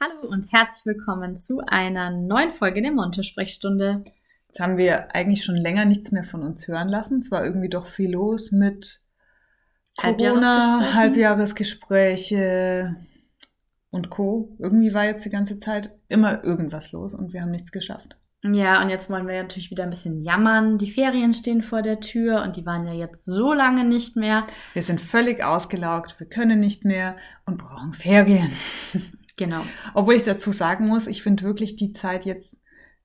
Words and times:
Hallo 0.00 0.30
und 0.30 0.52
herzlich 0.52 0.86
willkommen 0.86 1.36
zu 1.36 1.60
einer 1.66 2.12
neuen 2.12 2.52
Folge 2.52 2.80
der 2.80 2.92
Monte-Sprechstunde. 2.92 4.04
Jetzt 4.46 4.60
haben 4.60 4.76
wir 4.76 5.12
eigentlich 5.12 5.44
schon 5.44 5.56
länger 5.56 5.86
nichts 5.86 6.12
mehr 6.12 6.22
von 6.22 6.44
uns 6.44 6.68
hören 6.68 6.88
lassen. 6.88 7.18
Es 7.18 7.32
war 7.32 7.44
irgendwie 7.44 7.68
doch 7.68 7.88
viel 7.88 8.12
los 8.12 8.52
mit 8.52 9.00
Corona, 9.96 10.94
Halbjahresgespräche 10.94 12.94
und 13.90 14.08
Co. 14.08 14.54
Irgendwie 14.60 14.94
war 14.94 15.04
jetzt 15.04 15.24
die 15.24 15.30
ganze 15.30 15.58
Zeit 15.58 15.90
immer 16.06 16.44
irgendwas 16.44 16.92
los 16.92 17.12
und 17.12 17.32
wir 17.32 17.42
haben 17.42 17.50
nichts 17.50 17.72
geschafft. 17.72 18.16
Ja, 18.44 18.80
und 18.80 18.90
jetzt 18.90 19.10
wollen 19.10 19.26
wir 19.26 19.42
natürlich 19.42 19.72
wieder 19.72 19.82
ein 19.82 19.90
bisschen 19.90 20.20
jammern. 20.20 20.78
Die 20.78 20.92
Ferien 20.92 21.34
stehen 21.34 21.60
vor 21.60 21.82
der 21.82 21.98
Tür 21.98 22.42
und 22.42 22.56
die 22.56 22.64
waren 22.64 22.86
ja 22.86 22.92
jetzt 22.92 23.24
so 23.24 23.52
lange 23.52 23.82
nicht 23.82 24.14
mehr. 24.14 24.46
Wir 24.74 24.84
sind 24.84 25.00
völlig 25.00 25.42
ausgelaugt, 25.42 26.20
wir 26.20 26.28
können 26.28 26.60
nicht 26.60 26.84
mehr 26.84 27.16
und 27.46 27.58
brauchen 27.58 27.94
Ferien. 27.94 28.52
Genau. 29.38 29.62
Obwohl 29.94 30.14
ich 30.14 30.24
dazu 30.24 30.52
sagen 30.52 30.86
muss, 30.86 31.06
ich 31.06 31.22
finde 31.22 31.44
wirklich 31.44 31.76
die 31.76 31.92
Zeit 31.92 32.26
jetzt 32.26 32.56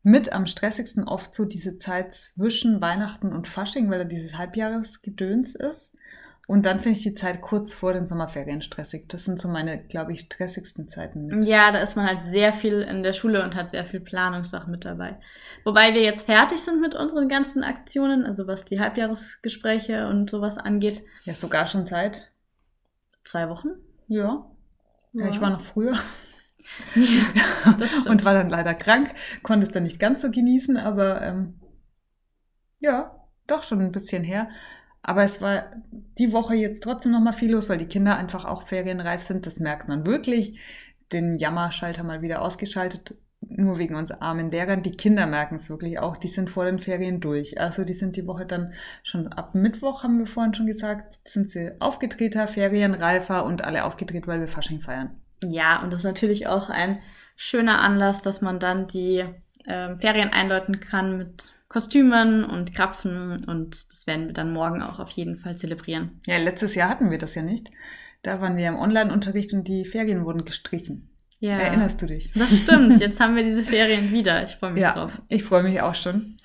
mit 0.01 0.33
am 0.33 0.47
stressigsten 0.47 1.07
oft 1.07 1.33
so 1.33 1.45
diese 1.45 1.77
Zeit 1.77 2.13
zwischen 2.13 2.81
Weihnachten 2.81 3.31
und 3.31 3.47
Fasching, 3.47 3.89
weil 3.89 3.99
da 3.99 4.03
dieses 4.03 4.37
Halbjahresgedöns 4.37 5.55
ist. 5.55 5.93
Und 6.45 6.65
dann 6.65 6.81
finde 6.81 6.97
ich 6.97 7.03
die 7.03 7.13
Zeit 7.13 7.41
kurz 7.41 7.73
vor 7.73 7.93
den 7.93 8.05
Sommerferien 8.05 8.61
stressig. 8.61 9.07
Das 9.07 9.23
sind 9.23 9.39
so 9.39 9.47
meine, 9.47 9.81
glaube 9.81 10.11
ich, 10.11 10.21
stressigsten 10.21 10.89
Zeiten 10.89 11.27
mit. 11.27 11.45
Ja, 11.45 11.71
da 11.71 11.79
ist 11.79 11.95
man 11.95 12.05
halt 12.05 12.23
sehr 12.23 12.51
viel 12.51 12.81
in 12.81 13.01
der 13.01 13.13
Schule 13.13 13.43
und 13.43 13.55
hat 13.55 13.69
sehr 13.69 13.85
viel 13.85 14.01
Planungssachen 14.01 14.69
mit 14.69 14.83
dabei. 14.83 15.19
Wobei 15.63 15.93
wir 15.93 16.01
jetzt 16.01 16.25
fertig 16.25 16.59
sind 16.59 16.81
mit 16.81 16.95
unseren 16.95 17.29
ganzen 17.29 17.63
Aktionen, 17.63 18.25
also 18.25 18.45
was 18.45 18.65
die 18.65 18.81
Halbjahresgespräche 18.81 20.09
und 20.09 20.29
sowas 20.29 20.57
angeht. 20.57 21.03
Ja, 21.23 21.33
sogar 21.33 21.65
schon 21.65 21.85
seit 21.85 22.29
zwei 23.23 23.47
Wochen. 23.47 23.69
Ja. 24.09 24.45
Ja, 25.13 25.29
ich 25.29 25.39
war 25.41 25.49
noch 25.49 25.61
früher. 25.61 25.95
Ja. 26.95 27.77
Und 28.09 28.25
war 28.25 28.33
dann 28.33 28.49
leider 28.49 28.73
krank, 28.73 29.13
konnte 29.43 29.67
es 29.67 29.71
dann 29.71 29.83
nicht 29.83 29.99
ganz 29.99 30.23
so 30.23 30.31
genießen, 30.31 30.75
aber 30.75 31.21
ähm, 31.21 31.59
ja, 32.79 33.15
doch 33.45 33.61
schon 33.61 33.79
ein 33.79 33.91
bisschen 33.91 34.23
her. 34.23 34.49
Aber 35.03 35.23
es 35.23 35.41
war 35.41 35.65
die 36.17 36.31
Woche 36.31 36.55
jetzt 36.55 36.81
trotzdem 36.81 37.11
noch 37.11 37.19
mal 37.19 37.33
viel 37.33 37.51
los, 37.51 37.69
weil 37.69 37.77
die 37.77 37.87
Kinder 37.87 38.17
einfach 38.17 38.45
auch 38.45 38.67
ferienreif 38.67 39.21
sind. 39.21 39.45
Das 39.45 39.59
merkt 39.59 39.87
man 39.87 40.05
wirklich. 40.05 40.59
Den 41.11 41.37
Jammerschalter 41.37 42.03
mal 42.03 42.21
wieder 42.21 42.41
ausgeschaltet, 42.41 43.13
nur 43.49 43.77
wegen 43.77 43.95
uns 43.95 44.11
armen 44.11 44.51
Lehrern. 44.51 44.83
Die 44.83 44.95
Kinder 44.95 45.25
merken 45.25 45.55
es 45.55 45.69
wirklich 45.69 45.99
auch. 45.99 46.17
Die 46.17 46.27
sind 46.27 46.49
vor 46.49 46.65
den 46.65 46.79
Ferien 46.79 47.19
durch. 47.19 47.59
Also 47.59 47.83
die 47.83 47.93
sind 47.93 48.15
die 48.15 48.27
Woche 48.27 48.45
dann 48.45 48.73
schon 49.03 49.27
ab 49.27 49.55
Mittwoch, 49.55 50.03
haben 50.03 50.19
wir 50.19 50.25
vorhin 50.25 50.53
schon 50.53 50.67
gesagt, 50.67 51.19
sind 51.25 51.49
sie 51.49 51.71
aufgetreter, 51.79 52.47
ferienreifer 52.47 53.45
und 53.45 53.63
alle 53.63 53.85
aufgedreht, 53.85 54.27
weil 54.27 54.39
wir 54.39 54.47
Fasching 54.47 54.81
feiern. 54.81 55.11
Ja, 55.43 55.81
und 55.81 55.91
das 55.91 55.99
ist 55.99 56.05
natürlich 56.05 56.47
auch 56.47 56.69
ein 56.69 56.99
schöner 57.35 57.81
Anlass, 57.81 58.21
dass 58.21 58.41
man 58.41 58.59
dann 58.59 58.87
die 58.87 59.23
äh, 59.65 59.95
Ferien 59.95 60.29
einläuten 60.29 60.79
kann 60.79 61.17
mit 61.17 61.53
Kostümen 61.67 62.45
und 62.45 62.75
Krapfen 62.75 63.45
und 63.45 63.91
das 63.91 64.05
werden 64.05 64.27
wir 64.27 64.33
dann 64.33 64.53
morgen 64.53 64.83
auch 64.83 64.99
auf 64.99 65.09
jeden 65.09 65.37
Fall 65.37 65.57
zelebrieren. 65.57 66.19
Ja, 66.27 66.37
letztes 66.37 66.75
Jahr 66.75 66.87
hatten 66.87 67.09
wir 67.09 67.17
das 67.17 67.33
ja 67.33 67.41
nicht. 67.41 67.71
Da 68.21 68.39
waren 68.39 68.57
wir 68.57 68.67
im 68.67 68.77
Online-Unterricht 68.77 69.53
und 69.53 69.67
die 69.67 69.83
Ferien 69.83 70.23
wurden 70.23 70.45
gestrichen. 70.45 71.09
Ja. 71.43 71.59
Erinnerst 71.59 72.01
du 72.01 72.05
dich? 72.05 72.31
Das 72.31 72.57
stimmt. 72.57 72.99
Jetzt 73.01 73.19
haben 73.19 73.35
wir 73.35 73.43
diese 73.43 73.63
Ferien 73.63 74.13
wieder. 74.13 74.45
Ich 74.45 74.55
freue 74.55 74.71
mich 74.71 74.81
ja, 74.81 74.93
drauf. 74.93 75.21
Ich 75.27 75.43
freue 75.43 75.61
mich 75.61 75.81
auch 75.81 75.93
schon. 75.93 76.37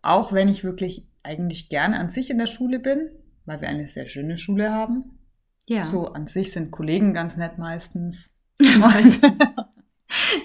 Auch 0.00 0.32
wenn 0.32 0.48
ich 0.48 0.64
wirklich 0.64 1.06
eigentlich 1.22 1.68
gerne 1.68 1.98
an 1.98 2.08
sich 2.08 2.30
in 2.30 2.38
der 2.38 2.46
Schule 2.46 2.78
bin, 2.78 3.10
weil 3.44 3.60
wir 3.60 3.68
eine 3.68 3.88
sehr 3.88 4.08
schöne 4.08 4.38
Schule 4.38 4.72
haben. 4.72 5.18
Ja. 5.66 5.86
So 5.88 6.14
an 6.14 6.28
sich 6.28 6.50
sind 6.52 6.70
Kollegen 6.70 7.12
ganz 7.12 7.36
nett 7.36 7.58
meistens. 7.58 8.30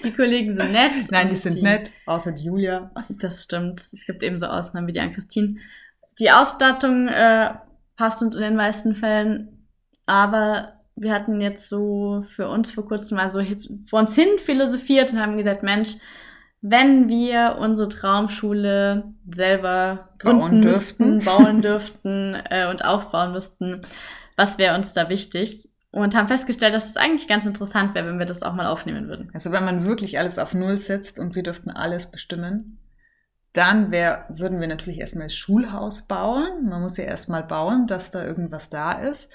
die 0.04 0.12
Kollegen 0.12 0.54
sind 0.54 0.72
nett. 0.72 0.92
Nein, 1.10 1.30
die 1.30 1.36
sind 1.36 1.56
die, 1.56 1.62
nett, 1.62 1.90
außer 2.04 2.32
die 2.32 2.44
Julia. 2.44 2.90
Das 3.08 3.42
stimmt. 3.42 3.80
Es 3.80 4.04
gibt 4.04 4.22
eben 4.22 4.38
so 4.38 4.44
Ausnahmen 4.44 4.86
wie 4.86 4.92
die 4.92 5.00
Ann-Christine. 5.00 5.56
Die 6.18 6.30
Ausstattung 6.30 7.08
äh, 7.08 7.54
passt 7.96 8.20
uns 8.20 8.36
in 8.36 8.42
den 8.42 8.56
meisten 8.56 8.94
Fällen, 8.94 9.66
aber 10.04 10.83
wir 10.96 11.12
hatten 11.12 11.40
jetzt 11.40 11.68
so 11.68 12.24
für 12.28 12.48
uns 12.48 12.70
vor 12.70 12.86
kurzem 12.86 13.16
mal 13.16 13.30
so 13.30 13.42
vor 13.86 14.00
uns 14.00 14.14
hin 14.14 14.38
philosophiert 14.38 15.12
und 15.12 15.20
haben 15.20 15.36
gesagt, 15.36 15.62
Mensch, 15.62 15.96
wenn 16.60 17.08
wir 17.08 17.58
unsere 17.60 17.88
Traumschule 17.88 19.12
selber 19.30 20.08
gründen 20.18 20.40
bauen 20.40 20.60
müssten, 20.60 21.20
dürften. 21.20 21.24
bauen 21.24 21.62
dürften 21.62 22.36
äh, 22.48 22.70
und 22.70 22.84
aufbauen 22.84 23.32
müssten, 23.32 23.82
was 24.36 24.58
wäre 24.58 24.74
uns 24.74 24.92
da 24.92 25.08
wichtig? 25.08 25.68
Und 25.90 26.16
haben 26.16 26.26
festgestellt, 26.26 26.74
dass 26.74 26.88
es 26.88 26.96
eigentlich 26.96 27.28
ganz 27.28 27.46
interessant 27.46 27.94
wäre, 27.94 28.06
wenn 28.08 28.18
wir 28.18 28.26
das 28.26 28.42
auch 28.42 28.54
mal 28.54 28.66
aufnehmen 28.66 29.08
würden. 29.08 29.30
Also 29.32 29.52
wenn 29.52 29.64
man 29.64 29.84
wirklich 29.84 30.18
alles 30.18 30.38
auf 30.38 30.54
Null 30.54 30.78
setzt 30.78 31.18
und 31.18 31.36
wir 31.36 31.44
dürften 31.44 31.70
alles 31.70 32.10
bestimmen, 32.10 32.78
dann 33.52 33.92
wär, 33.92 34.26
würden 34.28 34.58
wir 34.58 34.66
natürlich 34.66 34.98
erstmal 34.98 35.30
Schulhaus 35.30 36.02
bauen. 36.02 36.68
Man 36.68 36.80
muss 36.80 36.96
ja 36.96 37.04
erstmal 37.04 37.44
bauen, 37.44 37.86
dass 37.86 38.10
da 38.10 38.24
irgendwas 38.24 38.68
da 38.70 38.92
ist. 38.92 39.30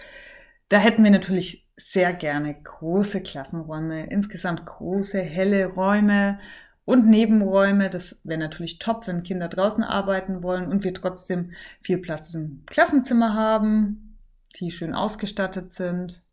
Da 0.69 0.77
hätten 0.77 1.03
wir 1.03 1.11
natürlich 1.11 1.67
sehr 1.77 2.13
gerne 2.13 2.53
große 2.61 3.21
Klassenräume, 3.21 4.07
insgesamt 4.09 4.65
große, 4.65 5.19
helle 5.19 5.65
Räume 5.65 6.39
und 6.85 7.07
Nebenräume. 7.07 7.89
Das 7.89 8.19
wäre 8.23 8.39
natürlich 8.39 8.79
top, 8.79 9.07
wenn 9.07 9.23
Kinder 9.23 9.47
draußen 9.47 9.83
arbeiten 9.83 10.43
wollen 10.43 10.71
und 10.71 10.83
wir 10.83 10.93
trotzdem 10.93 11.51
viel 11.81 11.97
Platz 11.97 12.33
im 12.33 12.63
Klassenzimmer 12.67 13.33
haben, 13.33 14.17
die 14.59 14.71
schön 14.71 14.93
ausgestattet 14.93 15.73
sind. 15.73 16.23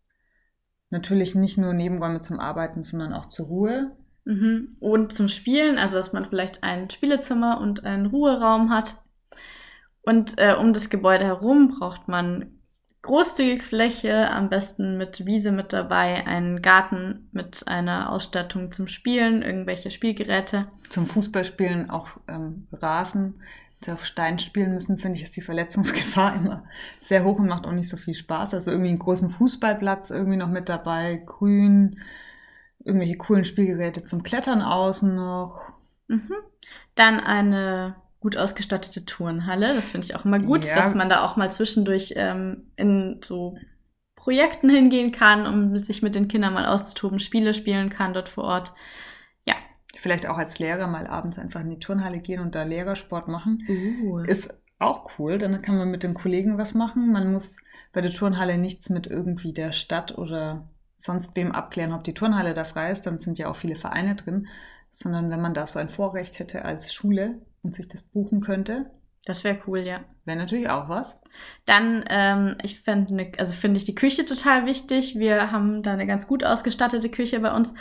Natürlich 0.91 1.35
nicht 1.35 1.59
nur 1.59 1.73
Nebenräume 1.73 2.21
zum 2.21 2.39
Arbeiten, 2.39 2.85
sondern 2.85 3.13
auch 3.13 3.27
zur 3.27 3.47
Ruhe. 3.47 3.97
Mhm. 4.25 4.77
Und 4.81 5.13
zum 5.13 5.29
Spielen, 5.29 5.79
also 5.79 5.97
dass 5.97 6.13
man 6.13 6.25
vielleicht 6.25 6.63
ein 6.63 6.91
Spielezimmer 6.91 7.61
und 7.61 7.85
einen 7.85 8.07
Ruheraum 8.07 8.71
hat. 8.71 8.97
Und 10.03 10.35
äh, 10.39 10.55
um 10.55 10.73
das 10.73 10.91
Gebäude 10.91 11.25
herum 11.25 11.69
braucht 11.69 12.09
man 12.09 12.56
großzügig 13.07 13.63
Fläche, 13.63 14.31
am 14.31 14.51
besten 14.51 14.99
mit 14.99 15.25
Wiese 15.25 15.53
mit 15.53 15.73
dabei, 15.73 16.27
einen 16.27 16.61
Garten 16.61 17.29
mit 17.33 17.67
einer 17.67 18.11
Ausstattung 18.13 18.73
zum 18.73 18.89
Spielen, 18.89 19.43
irgendwelche 19.43 19.91
Spielgeräte. 19.91 20.67
Zum 20.91 21.07
Fußballspielen 21.07 21.91
auch 21.91 22.09
ähm, 22.29 22.67
Rasen. 22.73 23.41
Wenn 23.81 23.85
sie 23.85 23.93
auf 23.93 24.05
Stein 24.05 24.39
spielen 24.39 24.75
müssen, 24.75 24.99
finde 24.99 25.19
ich, 25.19 25.25
ist 25.25 25.37
die 25.37 25.43
Verletzungsgefahr 25.43 26.35
immer 26.37 26.65
sehr 27.01 27.25
hoch 27.25 27.39
und 27.39 27.49
macht 27.49 27.65
auch 27.65 27.73
nicht 27.73 27.89
so 27.89 27.97
viel 27.97 28.15
Spaß. 28.15 28.55
Also 28.55 28.71
irgendwie 28.71 28.91
einen 28.91 28.99
großen 28.99 29.31
Fußballplatz 29.31 30.11
irgendwie 30.11 30.39
noch 30.39 30.51
mit 30.51 30.69
dabei, 30.69 31.23
grün, 31.25 32.01
irgendwelche 32.85 33.17
coolen 33.17 33.45
Spielgeräte 33.45 34.05
zum 34.05 34.23
Klettern 34.23 34.63
außen 34.63 35.15
noch. 35.15 35.73
Mhm. 36.09 36.35
Dann 36.95 37.21
eine 37.21 37.97
gut 38.27 38.37
ausgestattete 38.37 39.05
Turnhalle. 39.05 39.73
Das 39.77 39.91
finde 39.91 40.05
ich 40.05 40.17
auch 40.17 40.25
immer 40.25 40.41
gut, 40.41 40.65
ja. 40.65 40.75
dass 40.75 40.97
man 40.97 41.09
da 41.09 41.25
auch 41.25 41.37
mal 41.37 41.49
zwischendurch 41.49 42.15
ähm, 42.17 42.73
in 42.75 43.21
so 43.25 43.57
Projekten 44.17 44.69
hingehen 44.69 45.13
kann, 45.13 45.47
um 45.47 45.79
sich 45.79 46.03
mit 46.03 46.17
den 46.17 46.27
Kindern 46.27 46.53
mal 46.53 46.67
auszutoben, 46.67 47.21
Spiele 47.21 47.55
spielen 47.55 47.89
kann 47.89 48.15
dort 48.15 48.29
vor 48.29 48.43
Ort. 48.43 48.73
Ja. 49.47 49.55
Vielleicht 49.95 50.29
auch 50.29 50.39
als 50.39 50.59
Lehrer 50.59 50.89
mal 50.89 51.07
abends 51.07 51.39
einfach 51.39 51.61
in 51.61 51.71
die 51.71 51.79
Turnhalle 51.79 52.19
gehen 52.19 52.41
und 52.41 52.57
da 52.57 52.65
Lehrersport 52.65 53.29
machen. 53.29 53.63
Uh. 53.69 54.19
Ist 54.25 54.53
auch 54.81 55.09
cool. 55.21 55.39
Dann 55.39 55.63
kann 55.63 55.79
man 55.79 55.93
mit 55.93 56.03
den 56.03 56.15
Kollegen 56.15 56.59
was 56.59 56.75
machen. 56.75 57.13
Man 57.13 57.31
muss 57.31 57.59
bei 57.93 58.01
der 58.01 58.11
Turnhalle 58.11 58.59
nichts 58.59 58.91
mit 58.91 59.07
irgendwie 59.07 59.53
der 59.53 59.71
Stadt 59.71 60.19
oder 60.19 60.69
sonst 60.97 61.37
wem 61.37 61.53
abklären, 61.53 61.93
ob 61.93 62.03
die 62.03 62.15
Turnhalle 62.15 62.55
da 62.55 62.65
frei 62.65 62.91
ist. 62.91 63.07
Dann 63.07 63.19
sind 63.21 63.39
ja 63.39 63.47
auch 63.49 63.57
viele 63.57 63.77
Vereine 63.77 64.17
drin. 64.17 64.49
Sondern 64.91 65.31
wenn 65.31 65.41
man 65.41 65.55
da 65.55 65.69
so 65.69 65.79
ein 65.79 65.89
Vorrecht 65.89 66.41
hätte 66.41 66.65
als 66.65 66.93
Schule, 66.93 67.41
und 67.67 67.75
sich 67.75 67.89
das 67.89 68.03
buchen 68.03 68.41
könnte. 68.41 68.91
Das 69.25 69.43
wäre 69.43 69.59
cool, 69.67 69.81
ja. 69.81 70.05
Wäre 70.25 70.39
natürlich 70.39 70.69
auch 70.69 70.89
was. 70.89 71.21
Dann, 71.67 72.05
ähm, 72.09 72.57
ich 72.63 72.81
finde, 72.81 73.15
ne, 73.15 73.33
also 73.39 73.53
finde 73.53 73.79
ich 73.79 73.85
die 73.85 73.95
Küche 73.95 74.25
total 74.25 74.67
wichtig. 74.67 75.19
Wir 75.19 75.51
haben 75.51 75.83
da 75.83 75.93
eine 75.93 76.07
ganz 76.07 76.27
gut 76.27 76.45
ausgestattete 76.45 77.09
Küche 77.09 77.41
bei 77.41 77.53
uns 77.53 77.75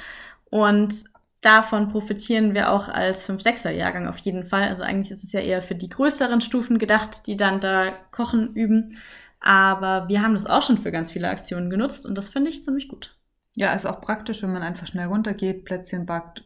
und 0.46 0.96
davon 1.42 1.90
profitieren 1.90 2.56
wir 2.56 2.72
auch 2.72 2.88
als 2.90 3.24
5-6er-Jahrgang 3.24 4.08
auf 4.08 4.18
jeden 4.18 4.44
Fall. 4.44 4.68
Also 4.68 4.82
eigentlich 4.82 5.12
ist 5.12 5.24
es 5.24 5.32
ja 5.32 5.40
eher 5.40 5.62
für 5.62 5.76
die 5.76 5.90
größeren 5.90 6.42
Stufen 6.42 6.80
gedacht, 6.80 7.28
die 7.28 7.38
dann 7.38 7.60
da 7.60 7.92
kochen 8.12 8.56
üben. 8.56 8.98
Aber 9.40 10.08
wir 10.08 10.24
haben 10.24 10.34
das 10.34 10.48
auch 10.48 10.64
schon 10.64 10.80
für 10.80 10.92
ganz 10.92 11.12
viele 11.12 11.30
Aktionen 11.30 11.70
genutzt 11.70 12.08
und 12.08 12.16
das 12.16 12.30
finde 12.30 12.50
ich 12.50 12.64
ziemlich 12.64 12.88
gut. 12.88 13.16
Ja, 13.56 13.74
ist 13.74 13.86
auch 13.86 14.02
praktisch, 14.02 14.42
wenn 14.42 14.52
man 14.52 14.64
einfach 14.64 14.88
schnell 14.88 15.08
runtergeht, 15.08 15.64
Plätzchen 15.64 16.08
backt, 16.08 16.44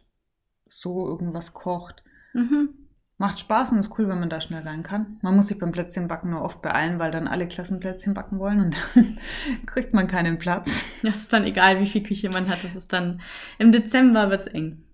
so 0.68 1.08
irgendwas 1.08 1.54
kocht. 1.54 2.04
Mhm. 2.34 2.79
Macht 3.20 3.38
Spaß 3.42 3.74
und 3.74 3.80
ist 3.80 4.00
cool, 4.00 4.08
wenn 4.08 4.22
man 4.22 4.30
da 4.30 4.40
schnell 4.40 4.64
rein 4.64 4.82
kann. 4.82 5.18
Man 5.22 5.36
muss 5.36 5.50
sich 5.50 5.60
beim 5.60 5.74
Plätzchenbacken 5.74 6.32
nur 6.32 6.42
oft 6.42 6.62
beeilen, 6.62 7.00
weil 7.00 7.12
dann 7.12 7.28
alle 7.28 7.50
Klassen 7.50 7.82
Plätzchen 7.82 8.14
backen 8.14 8.40
wollen 8.40 8.62
und 8.62 8.78
dann 8.96 9.20
kriegt 9.66 9.94
man 9.94 10.08
keinen 10.08 10.40
Platz. 10.40 10.72
Das 11.04 11.18
ist 11.18 11.34
dann 11.34 11.44
egal, 11.44 11.82
wie 11.82 11.86
viel 11.86 12.02
Küche 12.02 12.30
man 12.30 12.48
hat. 12.48 12.64
Das 12.64 12.78
ist 12.78 12.94
dann 12.94 13.20
im 13.58 13.74
Dezember 13.74 14.30
wird's 14.30 14.48
eng. 14.48 14.86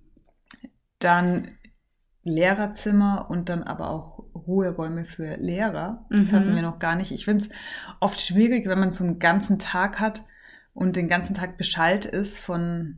Dann 0.98 1.50
Lehrerzimmer 2.24 3.27
und 3.30 3.48
dann 3.50 3.62
aber 3.62 3.92
auch 3.92 4.24
Ruheräume 4.33 5.06
für 5.06 5.38
Lehrer. 5.38 6.07
Das 6.10 6.19
mhm. 6.19 6.31
hatten 6.31 6.56
wir 6.56 6.63
noch 6.63 6.80
gar 6.80 6.95
nicht. 6.95 7.12
Ich 7.12 7.25
finde 7.25 7.45
es 7.45 7.51
oft 8.00 8.19
schwierig, 8.19 8.68
wenn 8.68 8.80
man 8.80 8.92
so 8.92 9.04
einen 9.04 9.19
ganzen 9.19 9.60
Tag 9.60 10.00
hat 10.00 10.24
und 10.74 10.95
den 10.95 11.07
ganzen 11.07 11.36
Tag 11.36 11.57
beschallt 11.57 12.06
ist 12.06 12.39
von 12.39 12.98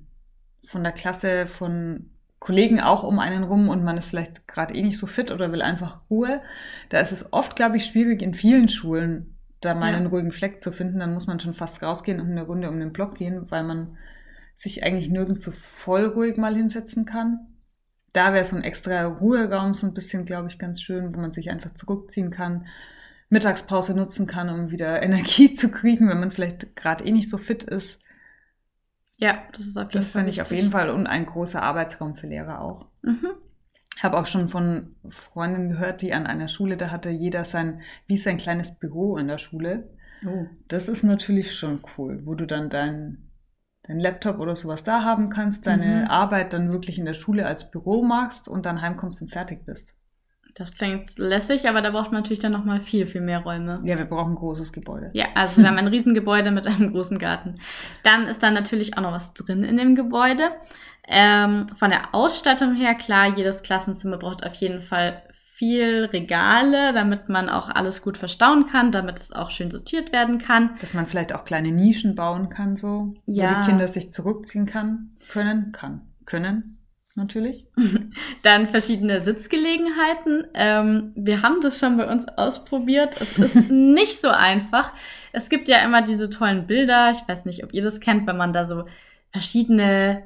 von 0.67 0.83
der 0.83 0.91
Klasse, 0.91 1.47
von 1.47 2.09
Kollegen 2.39 2.79
auch 2.79 3.03
um 3.03 3.19
einen 3.19 3.43
rum 3.43 3.69
und 3.69 3.83
man 3.83 3.97
ist 3.97 4.05
vielleicht 4.05 4.47
gerade 4.47 4.75
eh 4.75 4.83
nicht 4.83 4.97
so 4.97 5.07
fit 5.07 5.31
oder 5.31 5.51
will 5.51 5.61
einfach 5.61 6.01
Ruhe. 6.09 6.41
Da 6.89 6.99
ist 6.99 7.11
es 7.11 7.33
oft, 7.33 7.55
glaube 7.55 7.77
ich, 7.77 7.85
schwierig 7.85 8.21
in 8.21 8.33
vielen 8.33 8.69
Schulen, 8.69 9.37
da 9.59 9.73
mal 9.73 9.91
ja. 9.91 9.97
einen 9.97 10.07
ruhigen 10.07 10.31
Fleck 10.31 10.61
zu 10.61 10.71
finden. 10.71 10.99
Dann 10.99 11.13
muss 11.13 11.27
man 11.27 11.39
schon 11.39 11.55
fast 11.55 11.81
rausgehen 11.81 12.21
und 12.21 12.29
eine 12.29 12.43
Runde 12.43 12.69
um 12.69 12.79
den 12.79 12.93
Block 12.93 13.15
gehen, 13.15 13.49
weil 13.49 13.63
man 13.63 13.97
sich 14.55 14.83
eigentlich 14.83 15.09
nirgends 15.09 15.43
so 15.43 15.51
voll 15.51 16.05
ruhig 16.05 16.37
mal 16.37 16.55
hinsetzen 16.55 17.05
kann. 17.05 17.47
Da 18.13 18.33
wäre 18.33 18.45
so 18.45 18.55
ein 18.55 18.63
extra 18.63 19.05
Ruheraum 19.05 19.73
so 19.73 19.85
ein 19.85 19.93
bisschen, 19.93 20.25
glaube 20.25 20.47
ich, 20.49 20.57
ganz 20.57 20.81
schön, 20.81 21.15
wo 21.15 21.19
man 21.19 21.31
sich 21.31 21.49
einfach 21.49 21.73
zurückziehen 21.73 22.31
kann, 22.31 22.65
Mittagspause 23.29 23.93
nutzen 23.93 24.25
kann, 24.25 24.49
um 24.49 24.71
wieder 24.71 25.01
Energie 25.03 25.53
zu 25.53 25.69
kriegen, 25.69 26.07
wenn 26.07 26.19
man 26.19 26.31
vielleicht 26.31 26.75
gerade 26.75 27.03
eh 27.03 27.11
nicht 27.11 27.29
so 27.29 27.37
fit 27.37 27.63
ist. 27.63 27.99
Ja, 29.19 29.43
das 29.51 29.61
ist 29.61 29.77
auf 29.77 29.91
jeden 29.91 29.93
das 29.93 30.11
Fall. 30.11 30.25
Das 30.25 30.25
finde 30.25 30.29
ich 30.31 30.41
auf 30.41 30.51
jeden 30.51 30.71
Fall 30.71 30.89
und 30.89 31.07
ein 31.07 31.25
großer 31.25 31.61
Arbeitsraum 31.61 32.15
für 32.15 32.27
Lehrer 32.27 32.61
auch. 32.61 32.87
Mhm. 33.01 33.29
Habe 34.01 34.19
auch 34.19 34.27
schon 34.27 34.47
von 34.47 34.95
Freunden 35.09 35.69
gehört, 35.69 36.01
die 36.01 36.13
an 36.13 36.27
einer 36.27 36.47
Schule, 36.47 36.77
da 36.77 36.91
hatte 36.91 37.09
jeder 37.09 37.45
sein, 37.45 37.81
wie 38.05 38.17
sein 38.17 38.37
kleines 38.37 38.75
Büro 38.75 39.17
in 39.17 39.27
der 39.27 39.39
Schule. 39.39 39.89
Oh. 40.25 40.45
Das 40.67 40.87
ist 40.87 41.03
natürlich 41.03 41.55
schon 41.55 41.81
cool, 41.97 42.21
wo 42.25 42.35
du 42.35 42.45
dann 42.45 42.69
dein, 42.69 43.31
dein 43.83 43.99
Laptop 43.99 44.39
oder 44.39 44.55
sowas 44.55 44.83
da 44.83 45.03
haben 45.03 45.29
kannst, 45.29 45.65
deine 45.65 46.03
mhm. 46.03 46.07
Arbeit 46.09 46.53
dann 46.53 46.71
wirklich 46.71 46.99
in 46.99 47.05
der 47.05 47.15
Schule 47.15 47.47
als 47.47 47.71
Büro 47.71 48.03
machst 48.03 48.47
und 48.47 48.67
dann 48.67 48.81
heimkommst 48.81 49.21
und 49.23 49.31
fertig 49.31 49.65
bist. 49.65 49.96
Das 50.57 50.75
klingt 50.75 51.19
lässig, 51.19 51.69
aber 51.69 51.83
da 51.83 51.91
braucht 51.91 52.11
man 52.11 52.21
natürlich 52.21 52.39
dann 52.39 52.51
nochmal 52.51 52.81
viel, 52.81 53.05
viel 53.05 53.21
mehr 53.21 53.41
Räume. 53.41 53.79
Ja, 53.83 53.95
wir 53.95 54.05
brauchen 54.05 54.31
ein 54.31 54.35
großes 54.35 54.73
Gebäude. 54.73 55.11
Ja, 55.13 55.27
also 55.35 55.61
wir 55.61 55.67
haben 55.67 55.77
ein 55.77 55.87
Riesengebäude 55.87 56.49
mit 56.49 56.65
einem 56.65 56.91
großen 56.91 57.19
Garten. 57.19 57.59
Dann 58.01 58.27
ist 58.27 58.41
da 58.41 58.49
natürlich 58.49 58.97
auch 58.97 59.03
noch 59.03 59.11
was 59.11 59.35
drin 59.35 59.63
in 59.63 59.77
dem 59.77 59.93
Gebäude. 59.93 60.49
Ähm, 61.07 61.67
von 61.77 61.91
der 61.91 62.15
Ausstattung 62.15 62.73
her, 62.73 62.95
klar, 62.95 63.37
jedes 63.37 63.61
Klassenzimmer 63.61 64.17
braucht 64.17 64.43
auf 64.43 64.55
jeden 64.55 64.81
Fall 64.81 65.21
viel 65.31 66.05
Regale, 66.05 66.91
damit 66.91 67.29
man 67.29 67.49
auch 67.49 67.69
alles 67.69 68.01
gut 68.01 68.17
verstauen 68.17 68.65
kann, 68.65 68.91
damit 68.91 69.19
es 69.19 69.31
auch 69.31 69.51
schön 69.51 69.69
sortiert 69.69 70.11
werden 70.11 70.39
kann. 70.39 70.71
Dass 70.81 70.95
man 70.95 71.05
vielleicht 71.05 71.35
auch 71.35 71.45
kleine 71.45 71.71
Nischen 71.71 72.15
bauen 72.15 72.49
kann, 72.49 72.75
so, 72.75 73.13
ja. 73.27 73.51
wo 73.51 73.61
die 73.61 73.67
Kinder 73.67 73.87
sich 73.87 74.11
zurückziehen 74.11 74.65
kann, 74.65 75.11
können, 75.29 75.71
kann, 75.71 76.01
können 76.25 76.76
natürlich. 77.17 77.65
Dann 78.43 78.67
verschiedene 78.67 79.19
Sitzgelegenheiten. 79.19 80.45
Ähm, 80.53 81.11
wir 81.15 81.41
haben 81.41 81.59
das 81.61 81.79
schon 81.79 81.97
bei 81.97 82.09
uns 82.09 82.27
ausprobiert. 82.29 83.19
Es 83.19 83.37
ist 83.37 83.55
nicht 83.69 84.21
so 84.21 84.29
einfach. 84.29 84.93
Es 85.33 85.49
gibt 85.49 85.67
ja 85.67 85.79
immer 85.79 86.01
diese 86.01 86.29
tollen 86.29 86.67
Bilder. 86.67 87.11
Ich 87.11 87.27
weiß 87.27 87.45
nicht, 87.45 87.63
ob 87.63 87.73
ihr 87.73 87.81
das 87.81 87.99
kennt, 87.99 88.25
wenn 88.27 88.37
man 88.37 88.53
da 88.53 88.65
so 88.65 88.85
verschiedene, 89.31 90.23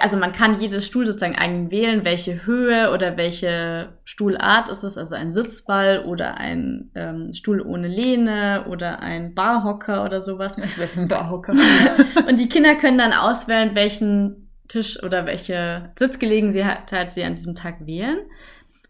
also 0.00 0.16
man 0.16 0.32
kann 0.32 0.60
jedes 0.60 0.86
Stuhl 0.86 1.04
sozusagen 1.04 1.36
eigen 1.36 1.70
wählen, 1.70 2.04
welche 2.04 2.46
Höhe 2.46 2.90
oder 2.92 3.16
welche 3.16 3.90
Stuhlart 4.04 4.68
ist 4.68 4.84
es. 4.84 4.96
Also 4.96 5.14
ein 5.14 5.32
Sitzball 5.32 6.04
oder 6.06 6.38
ein 6.38 6.90
ähm, 6.94 7.34
Stuhl 7.34 7.60
ohne 7.60 7.88
Lehne 7.88 8.66
oder 8.70 9.00
ein 9.00 9.34
Barhocker 9.34 10.04
oder 10.04 10.20
sowas. 10.20 10.56
Ich 10.58 10.78
wäre 10.78 10.88
für 10.88 11.00
einen 11.00 11.08
Barhocker. 11.08 11.54
Und 12.28 12.40
die 12.40 12.48
Kinder 12.48 12.76
können 12.76 12.98
dann 12.98 13.12
auswählen, 13.12 13.74
welchen 13.74 14.47
Tisch 14.68 15.02
oder 15.02 15.26
welche 15.26 15.90
Sitzgelegenheit 15.98 17.10
sie 17.10 17.24
an 17.24 17.34
diesem 17.34 17.54
Tag 17.54 17.86
wählen. 17.86 18.18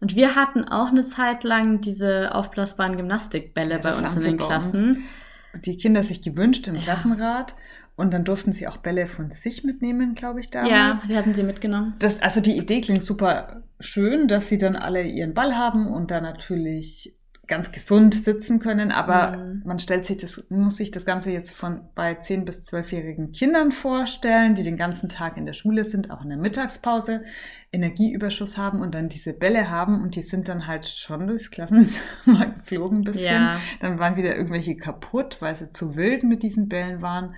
Und 0.01 0.15
wir 0.15 0.35
hatten 0.35 0.65
auch 0.65 0.89
eine 0.89 1.01
Zeit 1.01 1.43
lang 1.43 1.81
diese 1.81 2.33
aufblasbaren 2.33 2.95
Gymnastikbälle 2.95 3.75
ja, 3.75 3.77
bei 3.79 3.93
uns 3.93 4.15
in 4.15 4.23
den 4.23 4.37
Klassen. 4.37 5.05
Die 5.65 5.77
Kinder 5.77 6.03
sich 6.03 6.21
gewünscht 6.21 6.67
im 6.67 6.75
ja. 6.75 6.81
Klassenrat. 6.81 7.55
Und 7.95 8.13
dann 8.13 8.23
durften 8.23 8.53
sie 8.53 8.65
auch 8.65 8.77
Bälle 8.77 9.07
von 9.07 9.31
sich 9.31 9.65
mitnehmen, 9.65 10.15
glaube 10.15 10.39
ich, 10.39 10.49
damals. 10.49 10.71
Ja, 10.71 11.01
die 11.05 11.17
hatten 11.17 11.33
sie 11.33 11.43
mitgenommen. 11.43 11.95
Das, 11.99 12.21
also 12.21 12.39
die 12.39 12.55
Idee 12.55 12.79
klingt 12.79 13.01
super 13.01 13.63
schön, 13.81 14.29
dass 14.29 14.47
sie 14.47 14.57
dann 14.57 14.77
alle 14.77 15.03
ihren 15.03 15.33
Ball 15.33 15.57
haben 15.57 15.85
und 15.85 16.09
da 16.09 16.21
natürlich 16.21 17.13
ganz 17.49 17.73
gesund 17.73 18.13
sitzen 18.13 18.59
können, 18.59 18.91
aber 18.91 19.37
mhm. 19.37 19.63
man 19.65 19.79
stellt 19.79 20.05
sich 20.05 20.17
das, 20.17 20.41
muss 20.49 20.77
sich 20.77 20.91
das 20.91 21.03
Ganze 21.03 21.31
jetzt 21.31 21.51
von 21.51 21.81
bei 21.95 22.13
10- 22.13 22.45
bis 22.45 22.61
12-jährigen 22.61 23.33
Kindern 23.33 23.73
vorstellen, 23.73 24.55
die 24.55 24.63
den 24.63 24.77
ganzen 24.77 25.09
Tag 25.09 25.35
in 25.35 25.45
der 25.45 25.53
Schule 25.53 25.83
sind, 25.83 26.11
auch 26.11 26.21
in 26.21 26.29
der 26.29 26.37
Mittagspause 26.37 27.23
Energieüberschuss 27.71 28.55
haben 28.55 28.81
und 28.81 28.95
dann 28.95 29.09
diese 29.09 29.33
Bälle 29.33 29.69
haben 29.69 30.01
und 30.01 30.15
die 30.15 30.21
sind 30.21 30.47
dann 30.47 30.67
halt 30.67 30.87
schon 30.87 31.27
durchs 31.27 31.51
Klassenzimmer 31.51 32.45
geflogen 32.57 32.99
ein 32.99 33.03
bisschen. 33.03 33.25
Ja. 33.25 33.59
Dann 33.81 33.99
waren 33.99 34.15
wieder 34.15 34.35
irgendwelche 34.35 34.77
kaputt, 34.77 35.37
weil 35.41 35.55
sie 35.55 35.71
zu 35.71 35.95
wild 35.95 36.23
mit 36.23 36.43
diesen 36.43 36.69
Bällen 36.69 37.01
waren. 37.01 37.35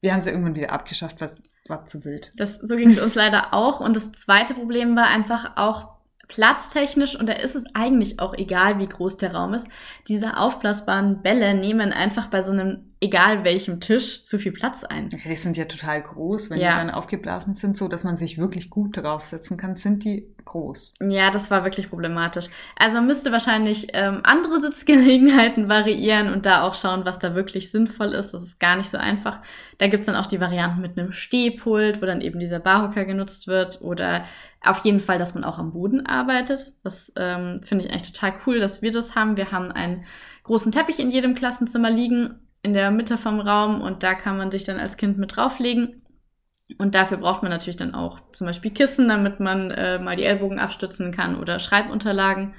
Wir 0.00 0.12
haben 0.12 0.22
sie 0.22 0.30
irgendwann 0.30 0.56
wieder 0.56 0.72
abgeschafft, 0.72 1.20
was 1.20 1.42
war 1.68 1.86
zu 1.86 2.04
wild. 2.04 2.32
Das, 2.36 2.58
so 2.58 2.76
ging 2.76 2.88
es 2.88 2.98
uns 2.98 3.14
leider 3.14 3.54
auch. 3.54 3.80
Und 3.80 3.94
das 3.94 4.12
zweite 4.12 4.54
Problem 4.54 4.96
war 4.96 5.06
einfach 5.06 5.52
auch 5.56 5.99
platztechnisch, 6.30 7.18
und 7.18 7.28
da 7.28 7.32
ist 7.32 7.56
es 7.56 7.64
eigentlich 7.74 8.20
auch 8.20 8.34
egal, 8.34 8.78
wie 8.78 8.86
groß 8.86 9.16
der 9.16 9.34
Raum 9.34 9.52
ist, 9.52 9.66
diese 10.08 10.36
aufblasbaren 10.36 11.22
Bälle 11.22 11.54
nehmen 11.54 11.92
einfach 11.92 12.28
bei 12.28 12.40
so 12.40 12.52
einem 12.52 12.90
egal 13.02 13.44
welchem 13.44 13.80
Tisch 13.80 14.26
zu 14.26 14.38
viel 14.38 14.52
Platz 14.52 14.84
ein. 14.84 15.08
die 15.08 15.36
sind 15.36 15.56
ja 15.56 15.64
total 15.64 16.02
groß, 16.02 16.50
wenn 16.50 16.60
ja. 16.60 16.72
die 16.72 16.86
dann 16.86 16.90
aufgeblasen 16.90 17.54
sind, 17.54 17.78
so 17.78 17.88
dass 17.88 18.04
man 18.04 18.18
sich 18.18 18.36
wirklich 18.36 18.68
gut 18.68 18.96
draufsetzen 18.96 19.56
kann, 19.56 19.74
sind 19.74 20.04
die 20.04 20.26
groß. 20.44 20.94
Ja, 21.08 21.30
das 21.30 21.50
war 21.50 21.64
wirklich 21.64 21.88
problematisch. 21.88 22.48
Also 22.76 22.96
man 22.96 23.06
müsste 23.06 23.32
wahrscheinlich 23.32 23.88
ähm, 23.94 24.20
andere 24.24 24.60
Sitzgelegenheiten 24.60 25.68
variieren 25.68 26.30
und 26.32 26.44
da 26.44 26.62
auch 26.62 26.74
schauen, 26.74 27.06
was 27.06 27.18
da 27.18 27.34
wirklich 27.34 27.70
sinnvoll 27.70 28.12
ist. 28.12 28.34
Das 28.34 28.42
ist 28.42 28.60
gar 28.60 28.76
nicht 28.76 28.90
so 28.90 28.98
einfach. 28.98 29.38
Da 29.78 29.86
gibt's 29.86 30.06
dann 30.06 30.16
auch 30.16 30.26
die 30.26 30.40
Varianten 30.40 30.82
mit 30.82 30.98
einem 30.98 31.12
Stehpult, 31.12 32.02
wo 32.02 32.06
dann 32.06 32.20
eben 32.20 32.38
dieser 32.38 32.60
Barhocker 32.60 33.06
genutzt 33.06 33.48
wird 33.48 33.80
oder 33.80 34.24
auf 34.62 34.84
jeden 34.84 35.00
Fall, 35.00 35.18
dass 35.18 35.34
man 35.34 35.44
auch 35.44 35.58
am 35.58 35.72
Boden 35.72 36.06
arbeitet. 36.06 36.60
Das 36.84 37.12
ähm, 37.16 37.60
finde 37.64 37.84
ich 37.84 37.90
eigentlich 37.90 38.12
total 38.12 38.34
cool, 38.46 38.60
dass 38.60 38.82
wir 38.82 38.90
das 38.90 39.14
haben. 39.14 39.36
Wir 39.36 39.52
haben 39.52 39.72
einen 39.72 40.04
großen 40.44 40.72
Teppich 40.72 40.98
in 40.98 41.10
jedem 41.10 41.34
Klassenzimmer 41.34 41.90
liegen 41.90 42.40
in 42.62 42.74
der 42.74 42.90
Mitte 42.90 43.16
vom 43.16 43.40
Raum 43.40 43.80
und 43.80 44.02
da 44.02 44.14
kann 44.14 44.36
man 44.36 44.50
sich 44.50 44.64
dann 44.64 44.78
als 44.78 44.96
Kind 44.96 45.16
mit 45.18 45.34
drauflegen. 45.34 46.02
Und 46.78 46.94
dafür 46.94 47.16
braucht 47.16 47.42
man 47.42 47.50
natürlich 47.50 47.76
dann 47.76 47.94
auch 47.94 48.20
zum 48.32 48.46
Beispiel 48.46 48.70
Kissen, 48.70 49.08
damit 49.08 49.40
man 49.40 49.70
äh, 49.70 49.98
mal 49.98 50.16
die 50.16 50.24
Ellbogen 50.24 50.58
abstützen 50.58 51.10
kann 51.10 51.38
oder 51.38 51.58
Schreibunterlagen. 51.58 52.54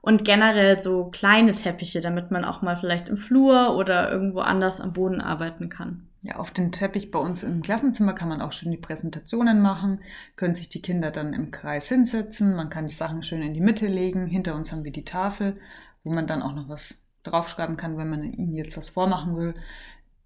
Und 0.00 0.24
generell 0.24 0.78
so 0.80 1.06
kleine 1.06 1.52
Teppiche, 1.52 2.00
damit 2.00 2.30
man 2.30 2.44
auch 2.44 2.62
mal 2.62 2.76
vielleicht 2.76 3.08
im 3.08 3.16
Flur 3.16 3.76
oder 3.76 4.12
irgendwo 4.12 4.40
anders 4.40 4.80
am 4.80 4.92
Boden 4.92 5.20
arbeiten 5.20 5.68
kann. 5.70 6.07
Ja, 6.22 6.36
auf 6.36 6.50
den 6.50 6.72
Teppich 6.72 7.12
bei 7.12 7.18
uns 7.18 7.44
im 7.44 7.62
Klassenzimmer 7.62 8.12
kann 8.12 8.28
man 8.28 8.40
auch 8.40 8.52
schön 8.52 8.72
die 8.72 8.76
Präsentationen 8.76 9.60
machen, 9.60 10.00
können 10.34 10.56
sich 10.56 10.68
die 10.68 10.82
Kinder 10.82 11.12
dann 11.12 11.32
im 11.32 11.52
Kreis 11.52 11.88
hinsetzen, 11.88 12.56
man 12.56 12.70
kann 12.70 12.88
die 12.88 12.94
Sachen 12.94 13.22
schön 13.22 13.40
in 13.40 13.54
die 13.54 13.60
Mitte 13.60 13.86
legen. 13.86 14.26
Hinter 14.26 14.56
uns 14.56 14.72
haben 14.72 14.82
wir 14.82 14.92
die 14.92 15.04
Tafel, 15.04 15.60
wo 16.02 16.10
man 16.10 16.26
dann 16.26 16.42
auch 16.42 16.54
noch 16.54 16.68
was 16.68 16.94
draufschreiben 17.22 17.76
kann, 17.76 17.96
wenn 17.98 18.10
man 18.10 18.24
ihnen 18.24 18.54
jetzt 18.54 18.76
was 18.76 18.90
vormachen 18.90 19.36
will. 19.36 19.54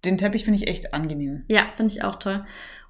Den 0.03 0.17
Teppich 0.17 0.45
finde 0.45 0.59
ich 0.59 0.67
echt 0.67 0.93
angenehm. 0.93 1.45
Ja, 1.47 1.67
finde 1.75 1.93
ich 1.93 2.03
auch 2.03 2.15
toll. 2.15 2.43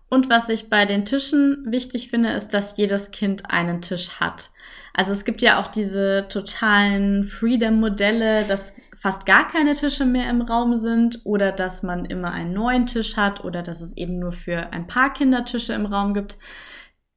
Und 0.10 0.30
was 0.30 0.48
ich 0.48 0.70
bei 0.70 0.86
den 0.86 1.06
Tischen 1.06 1.66
wichtig 1.68 2.10
finde, 2.10 2.30
ist, 2.32 2.54
dass 2.54 2.78
jedes 2.78 3.12
Kind 3.12 3.50
einen 3.50 3.82
Tisch 3.82 4.20
hat. 4.20 4.52
Also 4.94 5.12
es 5.12 5.26
gibt 5.26 5.42
ja 5.42 5.60
auch 5.60 5.68
diese 5.68 6.28
totalen 6.30 7.24
Freedom-Modelle, 7.24 8.46
dass 8.46 8.76
fast 9.04 9.26
gar 9.26 9.50
keine 9.50 9.74
Tische 9.74 10.06
mehr 10.06 10.30
im 10.30 10.42
Raum 10.42 10.76
sind 10.76 11.20
oder 11.26 11.52
dass 11.52 11.84
man 11.84 12.06
immer 12.06 12.32
einen 12.32 12.54
neuen 12.54 12.86
Tisch 12.86 13.18
hat 13.18 13.44
oder 13.44 13.62
dass 13.62 13.82
es 13.82 13.98
eben 13.98 14.18
nur 14.18 14.32
für 14.32 14.72
ein 14.72 14.88
paar 14.88 15.12
Kindertische 15.12 15.74
im 15.74 15.86
Raum 15.86 16.14
gibt. 16.14 16.38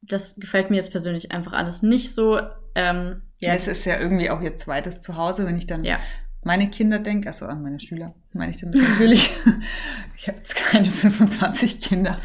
Das 0.02 0.34
gefällt 0.34 0.68
mir 0.68 0.76
jetzt 0.76 0.90
persönlich 0.90 1.30
einfach 1.30 1.52
alles 1.52 1.82
nicht 1.82 2.12
so. 2.12 2.40
Ähm, 2.74 3.22
ja, 3.38 3.54
es 3.54 3.68
ist 3.68 3.84
ja 3.86 4.00
irgendwie 4.00 4.30
auch 4.30 4.40
ihr 4.40 4.56
zweites 4.56 5.00
Zuhause, 5.00 5.46
wenn 5.46 5.56
ich 5.56 5.66
dann 5.66 5.84
ja 5.84 6.00
meine 6.42 6.70
Kinder 6.70 6.98
denke, 6.98 7.28
also 7.28 7.46
an 7.46 7.62
meine 7.62 7.78
Schüler, 7.78 8.16
meine 8.32 8.50
ich 8.50 8.60
damit 8.60 8.78
natürlich. 8.78 9.30
ich 10.16 10.26
habe 10.26 10.38
jetzt 10.38 10.56
keine 10.56 10.90
25 10.90 11.78
Kinder. 11.78 12.18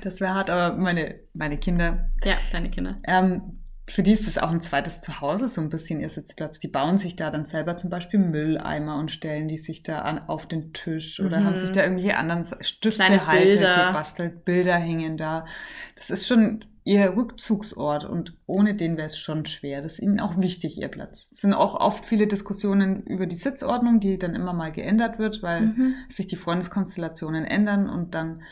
Das 0.00 0.18
wäre 0.18 0.32
hart, 0.32 0.48
aber 0.48 0.78
meine, 0.78 1.16
meine 1.34 1.58
Kinder. 1.58 2.08
Ja, 2.24 2.38
deine 2.52 2.70
Kinder. 2.70 2.96
Ähm, 3.06 3.61
für 3.88 4.02
die 4.02 4.12
ist 4.12 4.28
es 4.28 4.38
auch 4.38 4.50
ein 4.50 4.62
zweites 4.62 5.00
Zuhause, 5.00 5.48
so 5.48 5.60
ein 5.60 5.68
bisschen 5.68 6.00
ihr 6.00 6.08
Sitzplatz. 6.08 6.60
Die 6.60 6.68
bauen 6.68 6.98
sich 6.98 7.16
da 7.16 7.30
dann 7.30 7.46
selber 7.46 7.76
zum 7.76 7.90
Beispiel 7.90 8.20
Mülleimer 8.20 8.96
und 8.96 9.10
stellen 9.10 9.48
die 9.48 9.58
sich 9.58 9.82
da 9.82 10.00
an, 10.02 10.28
auf 10.28 10.46
den 10.46 10.72
Tisch 10.72 11.18
oder 11.20 11.40
mhm. 11.40 11.44
haben 11.44 11.56
sich 11.58 11.72
da 11.72 11.82
irgendwelche 11.82 12.16
anderen 12.16 12.44
Stifte 12.60 13.26
halt 13.26 13.58
gebastelt, 13.58 14.44
Bilder 14.44 14.76
hängen 14.76 15.16
da. 15.16 15.46
Das 15.96 16.10
ist 16.10 16.26
schon 16.26 16.64
ihr 16.84 17.16
Rückzugsort 17.16 18.04
und 18.04 18.34
ohne 18.46 18.74
den 18.74 18.96
wäre 18.96 19.06
es 19.06 19.18
schon 19.18 19.46
schwer. 19.46 19.82
Das 19.82 19.94
ist 19.94 19.98
ihnen 20.00 20.20
auch 20.20 20.40
wichtig, 20.40 20.78
ihr 20.78 20.88
Platz. 20.88 21.28
Es 21.34 21.40
sind 21.40 21.54
auch 21.54 21.74
oft 21.74 22.04
viele 22.04 22.26
Diskussionen 22.26 23.02
über 23.04 23.26
die 23.26 23.36
Sitzordnung, 23.36 24.00
die 24.00 24.18
dann 24.18 24.34
immer 24.34 24.52
mal 24.52 24.72
geändert 24.72 25.18
wird, 25.18 25.42
weil 25.42 25.62
mhm. 25.62 25.94
sich 26.08 26.28
die 26.28 26.36
Freundeskonstellationen 26.36 27.44
ändern 27.44 27.88
und 27.88 28.14
dann 28.14 28.42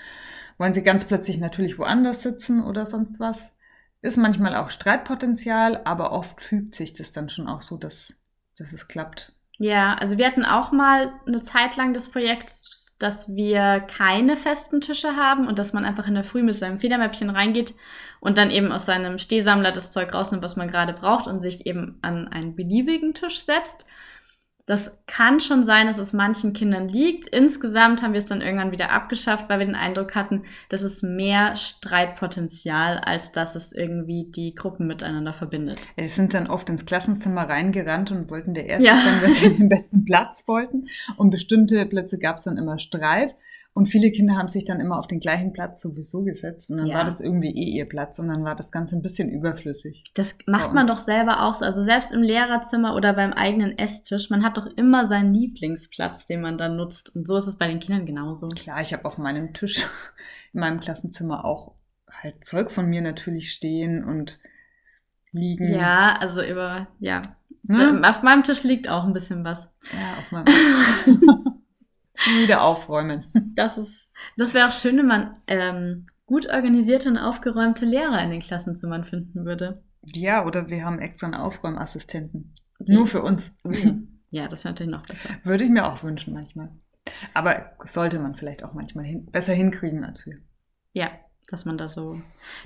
wollen 0.59 0.75
sie 0.75 0.83
ganz 0.83 1.05
plötzlich 1.05 1.39
natürlich 1.39 1.79
woanders 1.79 2.23
sitzen 2.23 2.63
oder 2.63 2.85
sonst 2.85 3.19
was. 3.21 3.53
Ist 4.03 4.17
manchmal 4.17 4.57
auch 4.57 4.71
Streitpotenzial, 4.71 5.83
aber 5.85 6.13
oft 6.13 6.41
fügt 6.41 6.75
sich 6.75 6.95
das 6.95 7.13
dann 7.13 7.29
schon 7.29 7.49
auch 7.49 7.63
so, 7.63 7.77
dass, 7.77 8.15
dass 8.57 8.73
es 8.73 8.89
klappt. 8.89 9.35
Ja, 9.59 9.95
also 9.95 10.17
wir 10.17 10.27
hatten 10.27 10.45
auch 10.45 10.73
mal 10.73 11.13
eine 11.27 11.43
Zeit 11.43 11.77
lang 11.77 11.93
das 11.93 12.09
Projekt 12.09 12.51
dass 13.01 13.35
wir 13.35 13.81
keine 13.81 14.37
festen 14.37 14.83
Tische 14.83 15.17
haben 15.17 15.49
und 15.49 15.59
dass 15.59 15.73
man 15.73 15.87
einfach 15.87 16.07
in 16.07 16.15
der 16.15 16.23
Früh 16.23 16.43
mit 16.43 16.55
seinem 16.55 16.79
Federmäppchen 16.79 17.31
reingeht 17.31 17.75
und 18.21 18.37
dann 18.37 18.51
eben 18.51 18.71
aus 18.71 18.85
seinem 18.85 19.19
Stehsammler 19.19 19.73
das 19.73 19.91
Zeug 19.91 20.13
rausnimmt, 20.13 20.45
was 20.45 20.57
man 20.57 20.69
gerade 20.69 20.93
braucht 20.93 21.27
und 21.27 21.41
sich 21.41 21.67
eben 21.67 21.99
an 22.03 22.29
einen 22.29 22.55
beliebigen 22.55 23.15
Tisch 23.15 23.41
setzt. 23.41 23.87
Das 24.71 25.03
kann 25.09 25.41
schon 25.41 25.65
sein, 25.65 25.89
dass 25.89 25.99
es 25.99 26.13
manchen 26.13 26.53
Kindern 26.53 26.89
liegt. 26.89 27.27
Insgesamt 27.27 28.03
haben 28.03 28.13
wir 28.13 28.21
es 28.21 28.27
dann 28.27 28.41
irgendwann 28.41 28.71
wieder 28.71 28.93
abgeschafft, 28.93 29.49
weil 29.49 29.59
wir 29.59 29.67
den 29.67 29.75
Eindruck 29.75 30.15
hatten, 30.15 30.45
dass 30.69 30.83
es 30.83 31.03
mehr 31.03 31.57
Streitpotenzial, 31.57 32.99
als 32.99 33.33
dass 33.33 33.57
es 33.57 33.73
irgendwie 33.73 34.31
die 34.31 34.55
Gruppen 34.55 34.87
miteinander 34.87 35.33
verbindet. 35.33 35.81
Die 35.99 36.07
sind 36.07 36.35
dann 36.35 36.47
oft 36.47 36.69
ins 36.69 36.87
Klassenzimmer 36.87 37.49
reingerannt 37.49 38.13
und 38.13 38.31
wollten 38.31 38.55
der 38.55 38.67
Erste 38.67 38.87
ja. 38.87 38.95
sein, 38.95 39.21
weil 39.23 39.33
sie 39.33 39.57
den 39.57 39.69
besten 39.69 40.05
Platz 40.05 40.47
wollten. 40.47 40.87
Und 41.17 41.31
bestimmte 41.31 41.85
Plätze 41.85 42.21
gab 42.21 42.37
es 42.37 42.45
dann 42.45 42.57
immer 42.57 42.79
Streit. 42.79 43.35
Und 43.73 43.87
viele 43.87 44.11
Kinder 44.11 44.35
haben 44.35 44.49
sich 44.49 44.65
dann 44.65 44.81
immer 44.81 44.99
auf 44.99 45.07
den 45.07 45.21
gleichen 45.21 45.53
Platz 45.53 45.81
sowieso 45.81 46.25
gesetzt 46.25 46.71
und 46.71 46.79
dann 46.79 46.87
ja. 46.87 46.97
war 46.97 47.05
das 47.05 47.21
irgendwie 47.21 47.51
eh 47.51 47.77
ihr 47.77 47.89
Platz 47.89 48.19
und 48.19 48.27
dann 48.27 48.45
war 48.45 48.57
das 48.57 48.73
Ganze 48.73 48.97
ein 48.97 49.03
bisschen 49.03 49.31
überflüssig. 49.31 50.11
Das 50.15 50.37
macht 50.47 50.75
man 50.75 50.89
doch 50.89 50.99
selber 50.99 51.45
auch 51.45 51.55
so. 51.55 51.65
Also 51.65 51.85
selbst 51.85 52.13
im 52.13 52.23
Lehrerzimmer 52.23 52.97
oder 52.97 53.13
beim 53.13 53.33
eigenen 53.33 53.79
Esstisch, 53.79 54.29
man 54.29 54.43
hat 54.43 54.57
doch 54.57 54.67
immer 54.77 55.07
seinen 55.07 55.33
Lieblingsplatz, 55.33 56.27
den 56.27 56.41
man 56.41 56.59
dann 56.59 56.77
nutzt. 56.77 57.15
Und 57.15 57.29
so 57.29 57.37
ist 57.37 57.47
es 57.47 57.59
bei 57.59 57.69
den 57.69 57.79
Kindern 57.79 58.07
genauso. 58.07 58.49
Klar, 58.49 58.81
ich 58.81 58.93
habe 58.93 59.05
auf 59.05 59.19
meinem 59.19 59.55
Tisch 59.55 59.87
in 60.53 60.61
meinem 60.61 60.81
Klassenzimmer 60.81 61.45
auch 61.45 61.77
halt 62.11 62.45
Zeug 62.45 62.73
von 62.73 62.87
mir 62.87 63.03
natürlich 63.03 63.53
stehen 63.53 64.05
und 64.05 64.41
liegen. 65.31 65.73
Ja, 65.73 66.17
also 66.19 66.43
über, 66.43 66.89
ja. 66.99 67.23
Hm? 67.69 68.03
Auf 68.05 68.23
meinem 68.23 68.43
Tisch 68.43 68.65
liegt 68.65 68.89
auch 68.89 69.05
ein 69.05 69.13
bisschen 69.13 69.45
was. 69.45 69.73
Ja, 69.93 70.19
auf 70.19 70.33
meinem. 70.33 70.47
Wieder 72.27 72.63
aufräumen. 72.63 73.25
Das 73.55 73.77
ist, 73.77 74.13
das 74.37 74.55
wäre 74.55 74.69
auch 74.69 74.73
schön, 74.73 74.97
wenn 74.97 75.07
man 75.07 75.37
ähm, 75.47 76.07
gut 76.25 76.49
organisierte 76.49 77.09
und 77.09 77.19
aufgeräumte 77.19 77.85
Lehrer 77.85 78.23
in 78.23 78.31
den 78.31 78.41
Klassenzimmern 78.41 79.05
finden 79.05 79.45
würde. 79.45 79.83
Ja, 80.15 80.47
oder 80.47 80.69
wir 80.69 80.85
haben 80.85 80.99
extra 80.99 81.27
einen 81.27 81.35
Aufräumassistenten. 81.35 82.55
Die, 82.79 82.95
Nur 82.95 83.07
für 83.07 83.23
uns. 83.23 83.59
Ja, 84.33 84.47
das 84.47 84.63
wäre 84.63 84.75
natürlich 84.75 84.93
noch 84.93 85.05
besser. 85.05 85.29
Würde 85.43 85.65
ich 85.65 85.71
mir 85.71 85.85
auch 85.85 86.05
wünschen 86.05 86.33
manchmal. 86.33 86.71
Aber 87.35 87.73
sollte 87.85 88.21
man 88.21 88.37
vielleicht 88.37 88.63
auch 88.63 88.75
manchmal 88.75 89.05
hin, 89.05 89.27
besser 89.27 89.53
hinkriegen 89.53 89.99
natürlich. 89.99 90.39
Ja, 90.93 91.11
dass 91.51 91.65
man 91.65 91.77
da 91.77 91.89
so 91.89 92.21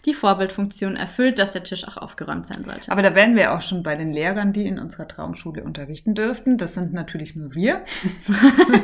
die 0.04 0.14
Vorbildfunktion 0.14 0.96
erfüllt, 0.96 1.38
dass 1.38 1.52
der 1.52 1.64
Tisch 1.64 1.86
auch 1.86 1.96
aufgeräumt 1.96 2.46
sein 2.46 2.64
sollte. 2.64 2.92
Aber 2.92 3.02
da 3.02 3.14
wären 3.14 3.34
wir 3.36 3.54
auch 3.54 3.62
schon 3.62 3.82
bei 3.82 3.96
den 3.96 4.12
Lehrern, 4.12 4.52
die 4.52 4.66
in 4.66 4.78
unserer 4.78 5.08
Traumschule 5.08 5.64
unterrichten 5.64 6.14
dürften. 6.14 6.58
Das 6.58 6.74
sind 6.74 6.92
natürlich 6.92 7.34
nur 7.34 7.54
wir. 7.54 7.82
Nein. 8.26 8.82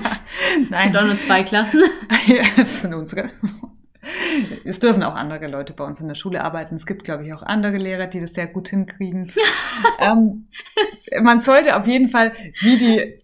Es 0.70 0.82
gibt 0.84 0.96
auch 0.96 1.04
nur 1.04 1.18
zwei 1.18 1.42
Klassen. 1.42 1.82
ja, 2.26 2.42
das 2.56 2.80
sind 2.82 2.94
unsere. 2.94 3.30
Es 4.64 4.80
dürfen 4.80 5.02
auch 5.02 5.14
andere 5.14 5.46
Leute 5.46 5.72
bei 5.72 5.84
uns 5.84 6.00
in 6.00 6.08
der 6.08 6.14
Schule 6.14 6.42
arbeiten. 6.42 6.76
Es 6.76 6.86
gibt, 6.86 7.04
glaube 7.04 7.26
ich, 7.26 7.34
auch 7.34 7.42
andere 7.42 7.76
Lehrer, 7.76 8.06
die 8.06 8.20
das 8.20 8.32
sehr 8.32 8.46
gut 8.46 8.68
hinkriegen. 8.68 9.32
ähm, 9.98 10.46
man 11.22 11.40
sollte 11.40 11.76
auf 11.76 11.86
jeden 11.86 12.08
Fall, 12.08 12.32
wie 12.60 12.78
die 12.78 13.22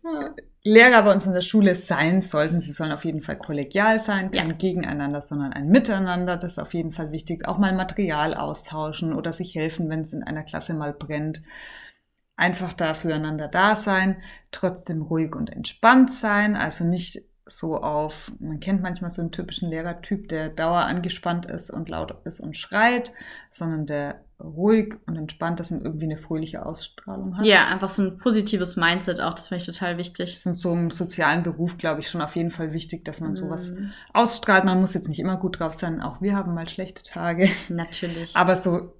Lehrer 0.66 1.04
bei 1.04 1.14
uns 1.14 1.24
in 1.24 1.32
der 1.32 1.42
Schule 1.42 1.76
sein 1.76 2.22
sollten. 2.22 2.60
Sie 2.60 2.72
sollen 2.72 2.90
auf 2.90 3.04
jeden 3.04 3.22
Fall 3.22 3.38
kollegial 3.38 4.00
sein, 4.00 4.32
kein 4.32 4.48
ja. 4.48 4.56
Gegeneinander, 4.56 5.22
sondern 5.22 5.52
ein 5.52 5.68
Miteinander. 5.68 6.36
Das 6.36 6.52
ist 6.52 6.58
auf 6.58 6.74
jeden 6.74 6.90
Fall 6.90 7.12
wichtig. 7.12 7.46
Auch 7.46 7.58
mal 7.58 7.72
Material 7.72 8.34
austauschen 8.34 9.14
oder 9.14 9.32
sich 9.32 9.54
helfen, 9.54 9.88
wenn 9.88 10.00
es 10.00 10.12
in 10.12 10.24
einer 10.24 10.42
Klasse 10.42 10.74
mal 10.74 10.92
brennt. 10.92 11.40
Einfach 12.34 12.72
da 12.72 12.94
füreinander 12.94 13.46
da 13.46 13.76
sein, 13.76 14.16
trotzdem 14.50 15.02
ruhig 15.02 15.36
und 15.36 15.50
entspannt 15.50 16.10
sein, 16.10 16.56
also 16.56 16.82
nicht 16.82 17.22
so 17.46 17.80
auf, 17.80 18.32
man 18.40 18.58
kennt 18.58 18.82
manchmal 18.82 19.12
so 19.12 19.22
einen 19.22 19.30
typischen 19.30 19.70
Lehrertyp, 19.70 20.28
der 20.28 20.48
dauer 20.48 20.80
angespannt 20.80 21.46
ist 21.46 21.70
und 21.70 21.88
laut 21.88 22.14
ist 22.24 22.40
und 22.40 22.56
schreit, 22.56 23.12
sondern 23.52 23.86
der 23.86 24.24
ruhig 24.40 24.96
und 25.06 25.16
entspannt 25.16 25.60
ist 25.60 25.70
und 25.70 25.82
irgendwie 25.82 26.06
eine 26.06 26.18
fröhliche 26.18 26.66
Ausstrahlung 26.66 27.38
hat. 27.38 27.46
Ja, 27.46 27.68
einfach 27.68 27.88
so 27.88 28.02
ein 28.02 28.18
positives 28.18 28.76
Mindset 28.76 29.20
auch, 29.20 29.34
das 29.34 29.46
finde 29.46 29.62
ich 29.62 29.66
total 29.66 29.96
wichtig. 29.96 30.26
Das 30.26 30.38
ist 30.40 30.46
in 30.46 30.56
so 30.56 30.72
einem 30.72 30.90
sozialen 30.90 31.44
Beruf, 31.44 31.78
glaube 31.78 32.00
ich, 32.00 32.10
schon 32.10 32.20
auf 32.20 32.34
jeden 32.34 32.50
Fall 32.50 32.72
wichtig, 32.72 33.04
dass 33.04 33.20
man 33.20 33.32
mm. 33.32 33.36
sowas 33.36 33.72
ausstrahlt. 34.12 34.64
Man 34.64 34.80
muss 34.80 34.94
jetzt 34.94 35.08
nicht 35.08 35.20
immer 35.20 35.36
gut 35.36 35.60
drauf 35.60 35.74
sein, 35.74 36.02
auch 36.02 36.20
wir 36.20 36.34
haben 36.34 36.52
mal 36.52 36.68
schlechte 36.68 37.04
Tage. 37.04 37.48
Natürlich. 37.68 38.36
Aber 38.36 38.56
so 38.56 38.92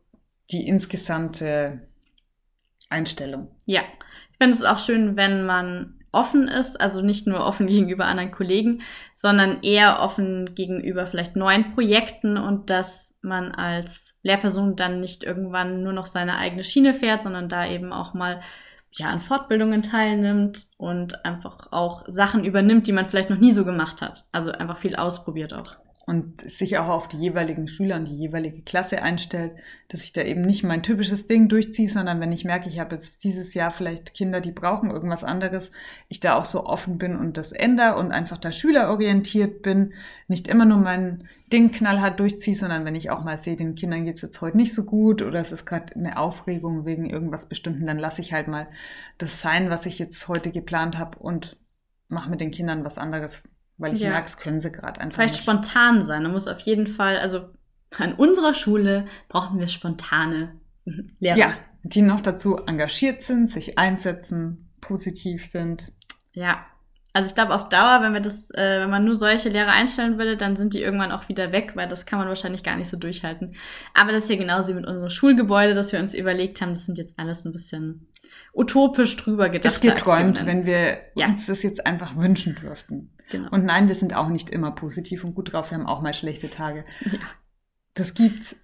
die 0.51 0.67
insgesamte 0.67 1.89
Einstellung. 2.89 3.49
Ja, 3.67 3.83
ich 4.31 4.39
finde 4.39 4.57
es 4.57 4.63
auch 4.63 4.79
schön, 4.79 5.17
wenn 5.17 5.45
man 5.45 5.97
offen 6.13 6.49
ist, 6.49 6.81
also 6.81 7.03
nicht 7.03 7.27
nur 7.27 7.45
offen 7.45 7.67
gegenüber 7.69 8.07
anderen 8.07 8.31
Kollegen, 8.31 8.83
sondern 9.15 9.63
eher 9.63 10.01
offen 10.01 10.55
gegenüber 10.55 11.07
vielleicht 11.07 11.37
neuen 11.37 11.75
Projekten 11.75 12.37
und 12.37 12.71
dass 12.71 13.19
man 13.23 13.53
als 13.53 14.19
Lehrperson 14.23 14.77
dann 14.77 15.01
nicht 15.01 15.25
irgendwann 15.25 15.83
nur 15.83 15.93
noch 15.93 16.07
seine 16.07 16.37
eigene 16.37 16.65
Schiene 16.65 16.95
fährt, 16.95 17.23
sondern 17.23 17.49
da 17.49 17.67
eben 17.67 17.93
auch 17.93 18.15
mal 18.15 18.41
ja 18.93 19.09
an 19.09 19.21
Fortbildungen 19.21 19.83
teilnimmt 19.83 20.67
und 20.79 21.25
einfach 21.25 21.71
auch 21.71 22.05
Sachen 22.07 22.45
übernimmt, 22.45 22.87
die 22.87 22.93
man 22.93 23.07
vielleicht 23.07 23.31
noch 23.31 23.39
nie 23.39 23.53
so 23.53 23.65
gemacht 23.65 24.01
hat. 24.01 24.25
Also 24.33 24.53
einfach 24.53 24.79
viel 24.79 24.97
ausprobiert 24.97 25.53
auch 25.53 25.77
und 26.07 26.49
sich 26.49 26.79
auch 26.79 26.87
auf 26.87 27.09
die 27.09 27.19
jeweiligen 27.19 27.67
Schüler 27.67 27.97
und 27.97 28.07
die 28.07 28.17
jeweilige 28.17 28.63
Klasse 28.63 29.03
einstellt, 29.03 29.57
dass 29.89 30.05
ich 30.05 30.13
da 30.13 30.23
eben 30.23 30.43
nicht 30.43 30.63
mein 30.63 30.85
typisches 30.85 31.27
Ding 31.27 31.49
durchziehe, 31.49 31.89
sondern 31.89 32.21
wenn 32.21 32.33
ich 32.33 32.45
merke, 32.45 32.69
ich 32.69 32.79
habe 32.79 32.95
jetzt 32.95 33.25
dieses 33.25 33.55
Jahr 33.55 33.73
vielleicht 33.73 34.15
Kinder, 34.15 34.41
die 34.41 34.53
brauchen 34.53 34.91
irgendwas 34.91 35.25
anderes, 35.25 35.73
ich 36.09 36.21
da 36.21 36.37
auch 36.37 36.45
so 36.45 36.65
offen 36.65 36.99
bin 36.99 37.17
und 37.17 37.37
das 37.37 37.51
ändere 37.51 37.97
und 37.97 38.13
einfach 38.13 38.39
da 38.39 38.53
schülerorientiert 38.53 39.63
bin, 39.63 39.95
nicht 40.29 40.47
immer 40.47 40.65
nur 40.65 40.79
mein 40.79 41.29
Ding 41.53 41.73
knallhart 41.73 42.21
durchziehe, 42.21 42.55
sondern 42.57 42.85
wenn 42.85 42.95
ich 42.95 43.11
auch 43.11 43.25
mal 43.25 43.39
sehe, 43.39 43.57
den 43.57 43.75
Kindern 43.75 44.05
geht's 44.05 44.23
jetzt 44.23 44.41
heute 44.41 44.57
nicht 44.57 44.75
so 44.75 44.85
gut 44.85 45.23
oder 45.23 45.41
es 45.41 45.51
ist 45.51 45.67
gerade 45.67 45.97
eine 45.97 46.19
Aufregung 46.19 46.85
wegen 46.87 47.11
irgendwas 47.11 47.49
Bestimmten, 47.49 47.85
dann 47.85 47.99
lasse 47.99 48.21
ich 48.21 48.33
halt 48.33 48.47
mal 48.47 48.69
das 49.19 49.43
sein, 49.43 49.71
was 49.71 49.87
ich 49.87 49.99
jetzt 49.99 50.29
heute 50.29 50.53
geplant 50.53 50.99
habe 50.99 51.19
und 51.19 51.57
mache 52.07 52.31
mit 52.31 52.41
den 52.41 52.53
Kindern 52.53 52.85
was 52.85 52.97
anderes, 52.97 53.43
weil 53.79 53.95
ich 53.95 54.01
ja. 54.01 54.11
merke, 54.11 54.27
es 54.27 54.39
können 54.39 54.61
sie 54.61 54.73
gerade 54.73 55.01
einfach 55.01 55.17
Vielleicht 55.17 55.35
nicht. 55.35 55.43
spontan 55.43 56.03
sein. 56.03 56.23
Da 56.25 56.29
muss 56.29 56.49
auf 56.49 56.61
jeden 56.61 56.87
Fall, 56.87 57.19
also 57.19 57.49
an 57.97 58.15
unserer 58.15 58.55
Schule 58.55 59.07
brauchen 59.29 59.59
wir 59.59 59.69
spontane 59.69 60.57
Lehrer. 61.21 61.37
Ja, 61.37 61.55
die 61.83 62.03
noch 62.03 62.21
dazu 62.21 62.57
engagiert 62.57 63.23
sind, 63.23 63.49
sich 63.49 63.79
einsetzen, 63.79 64.71
positiv 64.81 65.51
sind. 65.51 65.93
Ja, 66.33 66.67
also 67.17 67.31
ich 67.31 67.35
glaube 67.35 67.55
auf 67.55 67.71
Dauer, 67.71 68.03
wenn 68.03 68.13
wir 68.13 68.21
das, 68.21 68.51
äh, 68.51 68.81
wenn 68.83 68.91
man 68.91 69.07
nur 69.07 69.17
solche 69.17 69.49
Lehrer 69.49 69.73
einstellen 69.73 70.19
würde, 70.19 70.37
dann 70.37 70.55
sind 70.55 70.75
die 70.75 70.83
irgendwann 70.83 71.13
auch 71.13 71.31
wieder 71.31 71.51
weg, 71.51 71.73
weil 71.75 71.89
das 71.89 72.05
kann 72.05 72.19
man 72.19 72.29
wahrscheinlich 72.29 72.63
gar 72.63 72.77
nicht 72.77 72.91
so 72.91 72.99
durchhalten. 72.99 73.55
Aber 73.95 74.13
das 74.13 74.25
ist 74.25 74.31
ja 74.31 74.37
genauso 74.37 74.73
wie 74.73 74.77
mit 74.77 74.87
unserem 74.87 75.09
Schulgebäude, 75.09 75.75
das 75.75 75.93
wir 75.93 75.99
uns 75.99 76.13
überlegt 76.13 76.61
haben. 76.61 76.75
Das 76.75 76.85
sind 76.85 76.99
jetzt 76.99 77.19
alles 77.19 77.47
ein 77.47 77.55
bisschen 77.55 78.07
utopisch 78.53 79.17
drüber 79.17 79.49
gedacht. 79.49 79.81
Geträumt, 79.81 80.41
Aktionen. 80.41 80.47
wenn 80.47 80.67
wir 80.67 80.99
ja. 81.15 81.29
uns 81.29 81.47
das 81.47 81.63
jetzt 81.63 81.87
einfach 81.87 82.19
wünschen 82.19 82.55
dürften. 82.55 83.17
Genau. 83.31 83.49
Und 83.51 83.65
nein, 83.65 83.89
wir 83.89 83.95
sind 83.95 84.15
auch 84.15 84.29
nicht 84.29 84.51
immer 84.51 84.73
positiv 84.73 85.25
und 85.25 85.35
gut 85.35 85.55
drauf. 85.55 85.71
Wir 85.71 85.79
haben 85.79 85.87
auch 85.87 86.03
mal 86.03 86.13
schlechte 86.13 86.51
Tage. 86.51 86.85
Ja. 87.01 87.19
Das 87.95 88.13
gibt's. 88.13 88.55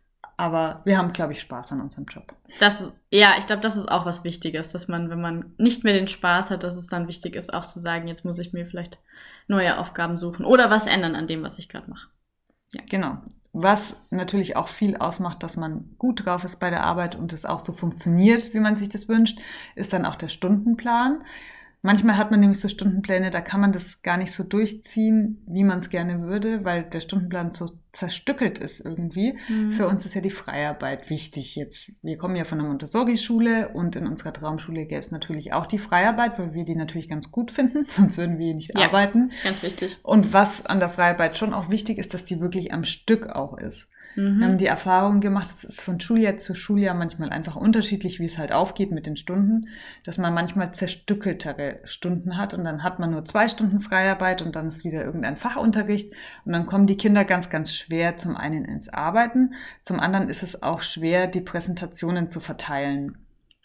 Aber 0.43 0.81
wir 0.85 0.99
haben, 0.99 1.13
glaube 1.13 1.35
ich, 1.35 1.41
Spaß 1.41 1.71
an 1.71 1.81
unserem 1.81 2.07
Job. 2.07 2.35
Das 2.59 2.91
ja, 3.11 3.35
ich 3.39 3.47
glaube, 3.47 3.63
das 3.63 3.77
ist 3.77 3.89
auch 3.89 4.07
was 4.07 4.25
Wichtiges, 4.25 4.73
dass 4.73 4.89
man, 4.89 5.09
wenn 5.09 5.21
man 5.21 5.55
nicht 5.57 5.85
mehr 5.85 5.95
den 5.95 6.09
Spaß 6.09 6.51
hat, 6.51 6.65
dass 6.65 6.75
es 6.75 6.89
dann 6.89 7.07
wichtig 7.07 7.37
ist, 7.37 7.55
auch 7.55 7.65
zu 7.65 7.79
sagen, 7.79 8.09
jetzt 8.09 8.25
muss 8.25 8.41
ich 8.41 8.53
mir 8.53 8.67
vielleicht 8.67 8.99
neue 9.47 9.79
Aufgaben 9.79 10.17
suchen 10.17 10.45
oder 10.45 10.69
was 10.69 10.89
ändern 10.89 11.15
an 11.15 11.29
dem, 11.29 11.45
was 11.45 11.61
ich 11.61 11.69
gerade 11.69 11.89
mache. 11.89 12.09
Ja. 12.75 12.83
Genau. 12.91 13.19
Was 13.53 13.95
natürlich 14.11 14.57
auch 14.57 14.67
viel 14.67 14.97
ausmacht, 14.97 15.45
dass 15.45 15.57
man 15.57 15.95
gut 15.97 16.27
drauf 16.27 16.43
ist 16.43 16.59
bei 16.59 16.71
der 16.71 16.83
Arbeit 16.83 17.15
und 17.15 17.33
es 17.33 17.45
auch 17.45 17.61
so 17.61 17.73
funktioniert, 17.73 18.53
wie 18.53 18.59
man 18.59 18.75
sich 18.75 18.89
das 18.89 19.09
wünscht, 19.09 19.39
ist 19.77 19.93
dann 19.93 20.05
auch 20.05 20.17
der 20.17 20.29
Stundenplan. 20.29 21.23
Manchmal 21.85 22.17
hat 22.17 22.31
man 22.31 22.39
nämlich 22.39 22.61
so 22.61 22.69
Stundenpläne, 22.69 23.33
da 23.33 23.41
kann 23.41 23.61
man 23.61 23.73
das 23.73 24.03
gar 24.03 24.17
nicht 24.17 24.31
so 24.31 24.45
durchziehen, 24.45 25.43
wie 25.49 25.65
man 25.65 25.81
es 25.81 25.91
gerne 25.91 26.23
würde, 26.23 26.65
weil 26.65 26.85
der 26.85 27.01
Stundenplan 27.01 27.53
so 27.53 27.71
zerstückelt 27.93 28.59
ist 28.59 28.81
irgendwie. 28.81 29.37
Mhm. 29.49 29.73
Für 29.73 29.89
uns 29.89 30.07
ist 30.07 30.15
ja 30.15 30.21
die 30.21 30.31
Freiarbeit 30.31 31.11
wichtig 31.11 31.57
jetzt. 31.57 31.93
Wir 32.01 32.17
kommen 32.19 32.37
ja 32.37 32.45
von 32.45 32.59
der 32.59 32.69
Montessori-Schule 32.69 33.71
und 33.71 33.97
in 33.97 34.07
unserer 34.07 34.33
Traumschule 34.33 34.87
gäbe 34.87 35.03
es 35.03 35.11
natürlich 35.11 35.53
auch 35.53 35.67
die 35.67 35.81
Freiarbeit, 35.81 36.39
weil 36.39 36.55
wir 36.55 36.65
die 36.65 36.77
natürlich 36.77 37.09
ganz 37.09 37.33
gut 37.33 37.51
finden, 37.51 37.87
sonst 37.89 38.17
würden 38.17 38.39
wir 38.39 38.55
nicht 38.55 38.79
ja, 38.79 38.87
arbeiten. 38.87 39.33
Ganz 39.43 39.65
wichtig. 39.65 39.99
Und 40.05 40.33
was 40.33 40.65
an 40.65 40.79
der 40.79 40.91
Freiarbeit 40.91 41.37
schon 41.37 41.53
auch 41.53 41.69
wichtig 41.69 41.99
ist, 41.99 42.15
dass 42.15 42.25
die 42.25 42.41
wirklich 42.41 42.73
am 42.73 42.85
Stück 42.85 43.27
auch 43.27 43.59
ist. 43.59 43.89
Mhm. 44.15 44.39
Wir 44.39 44.47
haben 44.47 44.59
die 44.59 44.67
Erfahrung 44.67 45.21
gemacht, 45.21 45.51
es 45.51 45.65
ist 45.65 45.81
von 45.81 46.01
Schuljahr 46.01 46.37
zu 46.37 46.55
Schuljahr 46.55 46.95
manchmal 46.95 47.31
einfach 47.31 47.57
unterschiedlich, 47.57 48.21
wie 48.21 48.27
es 48.27 48.39
halt 48.39 48.53
aufgeht 48.53 48.93
mit 48.93 49.07
den 49.07 49.17
Stunden, 49.17 49.69
dass 50.05 50.19
man 50.19 50.35
manchmal 50.35 50.73
zerstückeltere 50.73 51.81
Stunden 51.85 52.37
hat 52.37 52.55
und 52.55 52.65
dann 52.65 52.83
hat 52.83 52.99
man 52.99 53.11
nur 53.11 53.25
zwei 53.25 53.49
Stunden 53.49 53.81
Freiarbeit 53.81 54.43
und 54.43 54.57
dann 54.57 54.69
ist 54.69 54.85
wieder 54.85 55.05
irgendein 55.05 55.37
Fachunterricht 55.37 56.13
und 56.45 56.53
dann 56.53 56.67
kommen 56.67 56.87
die 56.87 56.97
Kinder 56.97 57.25
ganz, 57.25 57.51
ganz 57.51 57.75
schwer 57.75 58.17
zum 58.17 58.37
einen 58.37 58.65
ins 58.65 58.89
Arbeiten, 58.89 59.55
zum 59.83 60.01
anderen 60.01 60.29
ist 60.29 60.43
es 60.43 60.63
auch 60.63 60.83
schwer, 60.83 61.27
die 61.27 61.41
Präsentationen 61.41 62.29
zu 62.29 62.41
verteilen. 62.41 63.19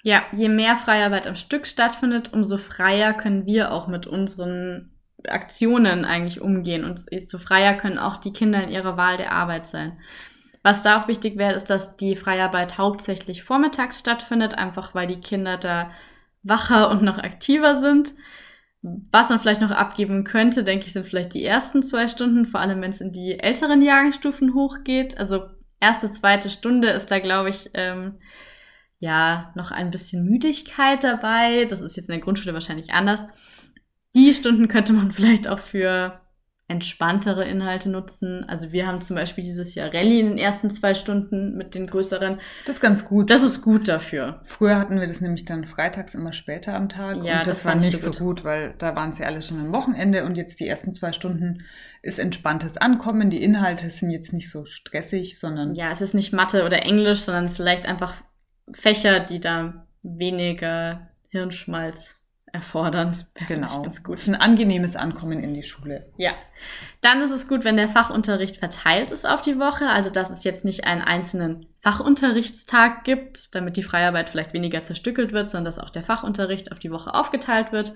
Ja, 0.03 0.23
je 0.31 0.47
mehr 0.47 0.77
Freiarbeit 0.77 1.27
am 1.27 1.35
Stück 1.35 1.67
stattfindet, 1.67 2.31
umso 2.31 2.57
freier 2.57 3.13
können 3.13 3.45
wir 3.45 3.71
auch 3.71 3.87
mit 3.87 4.07
unseren 4.07 4.91
Aktionen 5.27 6.05
eigentlich 6.05 6.41
umgehen. 6.41 6.83
Und 6.83 7.11
desto 7.11 7.37
freier 7.37 7.73
können 7.73 7.97
auch 7.97 8.17
die 8.17 8.33
Kinder 8.33 8.63
in 8.63 8.69
ihrer 8.69 8.97
Wahl 8.97 9.17
der 9.17 9.31
Arbeit 9.31 9.65
sein. 9.65 9.97
Was 10.67 10.81
da 10.81 11.01
auch 11.01 11.07
wichtig 11.07 11.37
wäre, 11.37 11.53
ist, 11.53 11.69
dass 11.69 11.95
die 11.95 12.17
Freiarbeit 12.17 12.77
hauptsächlich 12.77 13.41
vormittags 13.41 13.99
stattfindet, 13.99 14.57
einfach 14.57 14.93
weil 14.93 15.07
die 15.07 15.21
Kinder 15.21 15.55
da 15.55 15.91
wacher 16.43 16.89
und 16.89 17.03
noch 17.03 17.19
aktiver 17.19 17.79
sind. 17.79 18.11
Was 18.81 19.29
man 19.29 19.39
vielleicht 19.39 19.61
noch 19.61 19.71
abgeben 19.71 20.25
könnte, 20.25 20.65
denke 20.65 20.85
ich, 20.85 20.91
sind 20.91 21.07
vielleicht 21.07 21.33
die 21.33 21.45
ersten 21.45 21.83
zwei 21.83 22.09
Stunden, 22.09 22.45
vor 22.45 22.59
allem 22.59 22.81
wenn 22.81 22.89
es 22.89 22.99
in 22.99 23.13
die 23.13 23.39
älteren 23.39 23.81
Jahrgangsstufen 23.81 24.53
hochgeht. 24.53 25.17
Also 25.17 25.45
erste, 25.79 26.11
zweite 26.11 26.49
Stunde 26.49 26.89
ist 26.89 27.11
da, 27.11 27.19
glaube 27.19 27.47
ich, 27.47 27.69
ähm, 27.73 28.15
ja, 28.99 29.53
noch 29.55 29.71
ein 29.71 29.89
bisschen 29.89 30.25
Müdigkeit 30.25 31.01
dabei. 31.01 31.63
Das 31.63 31.79
ist 31.79 31.95
jetzt 31.95 32.09
in 32.09 32.15
der 32.15 32.21
Grundschule 32.21 32.53
wahrscheinlich 32.53 32.91
anders. 32.91 33.25
Die 34.13 34.33
Stunden 34.33 34.67
könnte 34.67 34.91
man 34.91 35.11
vielleicht 35.13 35.47
auch 35.47 35.59
für 35.59 36.19
entspanntere 36.69 37.45
Inhalte 37.45 37.89
nutzen. 37.89 38.43
Also 38.47 38.73
wir 38.73 38.87
haben 38.87 38.99
zum 38.99 39.15
Beispiel 39.15 39.43
dieses 39.43 39.73
Jahr 39.73 39.93
Rallye 39.93 40.19
in 40.19 40.27
den 40.27 40.37
ersten 40.37 40.69
zwei 40.69 40.93
Stunden 40.93 41.55
mit 41.55 41.75
den 41.75 41.87
größeren. 41.87 42.39
Das 42.65 42.75
ist 42.75 42.81
ganz 42.81 43.05
gut. 43.05 43.29
Das 43.29 43.41
ist 43.41 43.61
gut 43.61 43.87
dafür. 43.87 44.41
Früher 44.43 44.77
hatten 44.77 44.99
wir 44.99 45.07
das 45.07 45.21
nämlich 45.21 45.45
dann 45.45 45.63
freitags 45.63 46.13
immer 46.13 46.33
später 46.33 46.75
am 46.75 46.89
Tag. 46.89 47.23
Ja, 47.23 47.39
und 47.39 47.47
das, 47.47 47.59
das 47.59 47.65
war 47.65 47.75
nicht 47.75 47.97
so 47.97 48.07
gut. 48.07 48.15
so 48.15 48.23
gut, 48.25 48.43
weil 48.43 48.73
da 48.79 48.95
waren 48.97 49.13
sie 49.13 49.23
alle 49.23 49.41
schon 49.41 49.61
am 49.61 49.71
Wochenende 49.71 50.25
und 50.25 50.35
jetzt 50.35 50.59
die 50.59 50.67
ersten 50.67 50.93
zwei 50.93 51.13
Stunden 51.13 51.63
ist 52.01 52.19
entspanntes 52.19 52.75
Ankommen. 52.75 53.29
Die 53.29 53.41
Inhalte 53.41 53.89
sind 53.89 54.11
jetzt 54.11 54.33
nicht 54.33 54.51
so 54.51 54.65
stressig, 54.65 55.39
sondern. 55.39 55.73
Ja, 55.73 55.91
es 55.91 56.01
ist 56.01 56.13
nicht 56.13 56.33
Mathe 56.33 56.65
oder 56.65 56.83
Englisch, 56.83 57.21
sondern 57.21 57.49
vielleicht 57.49 57.85
einfach 57.85 58.15
Fächer, 58.73 59.21
die 59.21 59.39
da 59.39 59.87
weniger 60.03 61.07
Hirnschmalz 61.29 62.16
erfordern. 62.57 63.25
Genau. 63.47 63.83
Ganz 63.83 64.03
gut. 64.03 64.27
Ein 64.27 64.35
angenehmes 64.35 64.95
Ankommen 64.95 65.43
in 65.43 65.53
die 65.53 65.63
Schule. 65.63 66.11
Ja. 66.17 66.31
Dann 67.01 67.21
ist 67.21 67.31
es 67.31 67.47
gut, 67.47 67.63
wenn 67.63 67.77
der 67.77 67.87
Fachunterricht 67.87 68.57
verteilt 68.57 69.11
ist 69.11 69.27
auf 69.27 69.41
die 69.41 69.59
Woche, 69.59 69.87
also 69.89 70.09
dass 70.09 70.31
es 70.31 70.43
jetzt 70.43 70.65
nicht 70.65 70.85
einen 70.85 71.01
einzelnen 71.01 71.67
Fachunterrichtstag 71.81 73.03
gibt, 73.03 73.53
damit 73.55 73.77
die 73.77 73.83
Freiarbeit 73.83 74.29
vielleicht 74.29 74.53
weniger 74.53 74.83
zerstückelt 74.83 75.31
wird, 75.31 75.49
sondern 75.49 75.65
dass 75.65 75.79
auch 75.79 75.91
der 75.91 76.03
Fachunterricht 76.03 76.71
auf 76.71 76.79
die 76.79 76.91
Woche 76.91 77.13
aufgeteilt 77.13 77.71
wird. 77.71 77.93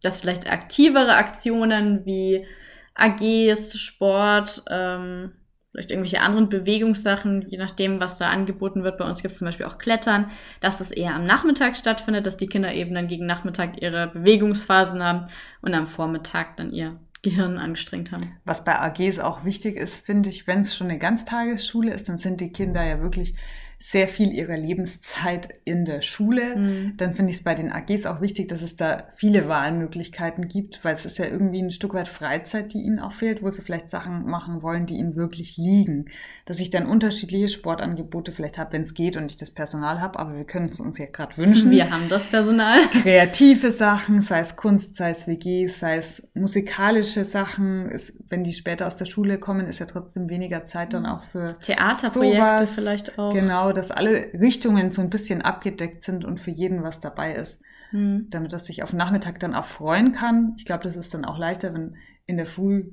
Dass 0.00 0.20
vielleicht 0.20 0.50
aktivere 0.50 1.16
Aktionen 1.16 2.06
wie 2.06 2.46
AGs, 2.94 3.78
Sport, 3.78 4.62
ähm, 4.70 5.32
vielleicht 5.70 5.90
irgendwelche 5.90 6.20
anderen 6.20 6.48
Bewegungssachen, 6.48 7.46
je 7.48 7.58
nachdem, 7.58 8.00
was 8.00 8.18
da 8.18 8.30
angeboten 8.30 8.84
wird. 8.84 8.98
Bei 8.98 9.04
uns 9.04 9.22
gibt 9.22 9.32
es 9.32 9.38
zum 9.38 9.46
Beispiel 9.46 9.66
auch 9.66 9.78
Klettern, 9.78 10.30
dass 10.60 10.78
das 10.78 10.90
eher 10.90 11.14
am 11.14 11.24
Nachmittag 11.24 11.76
stattfindet, 11.76 12.26
dass 12.26 12.36
die 12.36 12.46
Kinder 12.46 12.72
eben 12.72 12.94
dann 12.94 13.08
gegen 13.08 13.26
Nachmittag 13.26 13.82
ihre 13.82 14.08
Bewegungsphasen 14.08 15.02
haben 15.02 15.26
und 15.60 15.74
am 15.74 15.86
Vormittag 15.86 16.56
dann 16.56 16.72
ihr 16.72 16.98
Gehirn 17.22 17.58
angestrengt 17.58 18.12
haben. 18.12 18.36
Was 18.44 18.64
bei 18.64 18.78
AGs 18.78 19.18
auch 19.18 19.44
wichtig 19.44 19.76
ist, 19.76 19.96
finde 19.96 20.28
ich, 20.28 20.46
wenn 20.46 20.60
es 20.60 20.76
schon 20.76 20.88
eine 20.88 20.98
Ganztagesschule 20.98 21.92
ist, 21.92 22.08
dann 22.08 22.18
sind 22.18 22.40
die 22.40 22.52
Kinder 22.52 22.84
ja 22.84 23.02
wirklich 23.02 23.34
sehr 23.80 24.08
viel 24.08 24.32
ihrer 24.32 24.56
Lebenszeit 24.56 25.54
in 25.64 25.84
der 25.84 26.02
Schule. 26.02 26.56
Mhm. 26.56 26.94
Dann 26.96 27.14
finde 27.14 27.30
ich 27.30 27.38
es 27.38 27.44
bei 27.44 27.54
den 27.54 27.70
AGs 27.70 28.06
auch 28.06 28.20
wichtig, 28.20 28.48
dass 28.48 28.60
es 28.60 28.74
da 28.74 29.04
viele 29.14 29.48
Wahlmöglichkeiten 29.48 30.48
gibt, 30.48 30.84
weil 30.84 30.94
es 30.94 31.06
ist 31.06 31.18
ja 31.18 31.26
irgendwie 31.26 31.62
ein 31.62 31.70
Stück 31.70 31.94
weit 31.94 32.08
Freizeit, 32.08 32.72
die 32.72 32.78
ihnen 32.78 32.98
auch 32.98 33.12
fehlt, 33.12 33.40
wo 33.40 33.50
sie 33.50 33.62
vielleicht 33.62 33.88
Sachen 33.88 34.26
machen 34.26 34.62
wollen, 34.62 34.86
die 34.86 34.96
ihnen 34.96 35.14
wirklich 35.14 35.56
liegen. 35.56 36.06
Dass 36.44 36.58
ich 36.58 36.70
dann 36.70 36.86
unterschiedliche 36.86 37.48
Sportangebote 37.48 38.32
vielleicht 38.32 38.58
habe, 38.58 38.72
wenn 38.72 38.82
es 38.82 38.94
geht 38.94 39.16
und 39.16 39.30
ich 39.30 39.36
das 39.36 39.52
Personal 39.52 40.00
habe, 40.00 40.18
aber 40.18 40.34
wir 40.34 40.44
können 40.44 40.66
es 40.66 40.80
uns 40.80 40.98
ja 40.98 41.06
gerade 41.06 41.36
wünschen. 41.36 41.70
Wir 41.70 41.90
haben 41.90 42.08
das 42.08 42.26
Personal. 42.26 42.80
Kreative 43.02 43.70
Sachen, 43.70 44.22
sei 44.22 44.40
es 44.40 44.56
Kunst, 44.56 44.96
sei 44.96 45.10
es 45.10 45.28
WGs, 45.28 45.78
sei 45.78 45.98
es 45.98 46.26
musikalische 46.34 47.24
Sachen. 47.24 47.86
Ist, 47.86 48.14
wenn 48.28 48.42
die 48.42 48.54
später 48.54 48.88
aus 48.88 48.96
der 48.96 49.04
Schule 49.04 49.38
kommen, 49.38 49.68
ist 49.68 49.78
ja 49.78 49.86
trotzdem 49.86 50.28
weniger 50.28 50.66
Zeit 50.66 50.94
dann 50.94 51.06
auch 51.06 51.22
für 51.22 51.56
Theaterprojekte 51.60 52.66
sowas. 52.66 52.74
vielleicht 52.74 53.18
auch. 53.20 53.32
Genau 53.32 53.67
genau, 53.68 53.72
dass 53.72 53.90
alle 53.90 54.32
Richtungen 54.34 54.90
so 54.90 55.02
ein 55.02 55.10
bisschen 55.10 55.42
abgedeckt 55.42 56.02
sind 56.02 56.24
und 56.24 56.40
für 56.40 56.50
jeden 56.50 56.82
was 56.82 57.00
dabei 57.00 57.34
ist. 57.34 57.62
Mhm. 57.92 58.28
Damit 58.30 58.52
er 58.52 58.58
sich 58.58 58.82
auf 58.82 58.92
Nachmittag 58.92 59.40
dann 59.40 59.54
auch 59.54 59.64
freuen 59.64 60.12
kann. 60.12 60.54
Ich 60.58 60.64
glaube, 60.64 60.84
das 60.84 60.96
ist 60.96 61.14
dann 61.14 61.24
auch 61.24 61.38
leichter, 61.38 61.72
wenn 61.72 61.96
in 62.26 62.36
der 62.36 62.46
Früh 62.46 62.92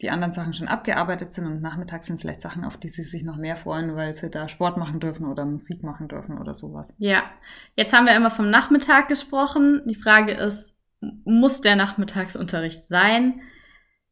die 0.00 0.10
anderen 0.10 0.32
Sachen 0.32 0.52
schon 0.52 0.66
abgearbeitet 0.66 1.32
sind 1.32 1.46
und 1.46 1.62
nachmittags 1.62 2.06
sind 2.06 2.20
vielleicht 2.20 2.40
Sachen, 2.40 2.64
auf 2.64 2.76
die 2.76 2.88
sie 2.88 3.04
sich 3.04 3.22
noch 3.22 3.36
mehr 3.36 3.56
freuen, 3.56 3.94
weil 3.94 4.16
sie 4.16 4.30
da 4.30 4.48
Sport 4.48 4.76
machen 4.76 4.98
dürfen 4.98 5.26
oder 5.26 5.44
Musik 5.44 5.84
machen 5.84 6.08
dürfen 6.08 6.38
oder 6.38 6.54
sowas. 6.54 6.92
Ja, 6.98 7.22
jetzt 7.76 7.92
haben 7.92 8.06
wir 8.06 8.16
immer 8.16 8.30
vom 8.30 8.50
Nachmittag 8.50 9.06
gesprochen. 9.06 9.82
Die 9.86 9.94
Frage 9.94 10.32
ist, 10.32 10.76
muss 11.24 11.60
der 11.60 11.76
Nachmittagsunterricht 11.76 12.82
sein? 12.82 13.42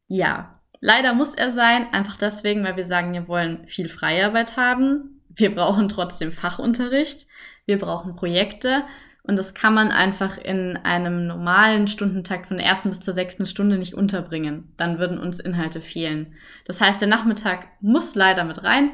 Ja, 0.07 0.61
leider 0.79 1.13
muss 1.13 1.35
er 1.35 1.51
sein, 1.51 1.87
einfach 1.91 2.15
deswegen, 2.15 2.63
weil 2.63 2.77
wir 2.77 2.85
sagen, 2.85 3.11
wir 3.11 3.27
wollen 3.27 3.67
viel 3.67 3.89
Freiarbeit 3.89 4.55
haben 4.55 5.20
wir 5.35 5.53
brauchen 5.53 5.89
trotzdem 5.89 6.31
Fachunterricht, 6.31 7.27
wir 7.65 7.77
brauchen 7.77 8.15
Projekte 8.15 8.83
und 9.23 9.37
das 9.37 9.53
kann 9.53 9.73
man 9.73 9.91
einfach 9.91 10.37
in 10.37 10.77
einem 10.77 11.27
normalen 11.27 11.87
Stundentakt 11.87 12.47
von 12.47 12.57
der 12.57 12.65
ersten 12.65 12.89
bis 12.89 13.01
zur 13.01 13.13
sechsten 13.13 13.45
Stunde 13.45 13.77
nicht 13.77 13.93
unterbringen. 13.93 14.73
Dann 14.77 14.97
würden 14.97 15.19
uns 15.19 15.39
Inhalte 15.39 15.79
fehlen. 15.79 16.33
Das 16.65 16.81
heißt, 16.81 17.01
der 17.01 17.07
Nachmittag 17.07 17.67
muss 17.81 18.15
leider 18.15 18.43
mit 18.43 18.63
rein, 18.63 18.89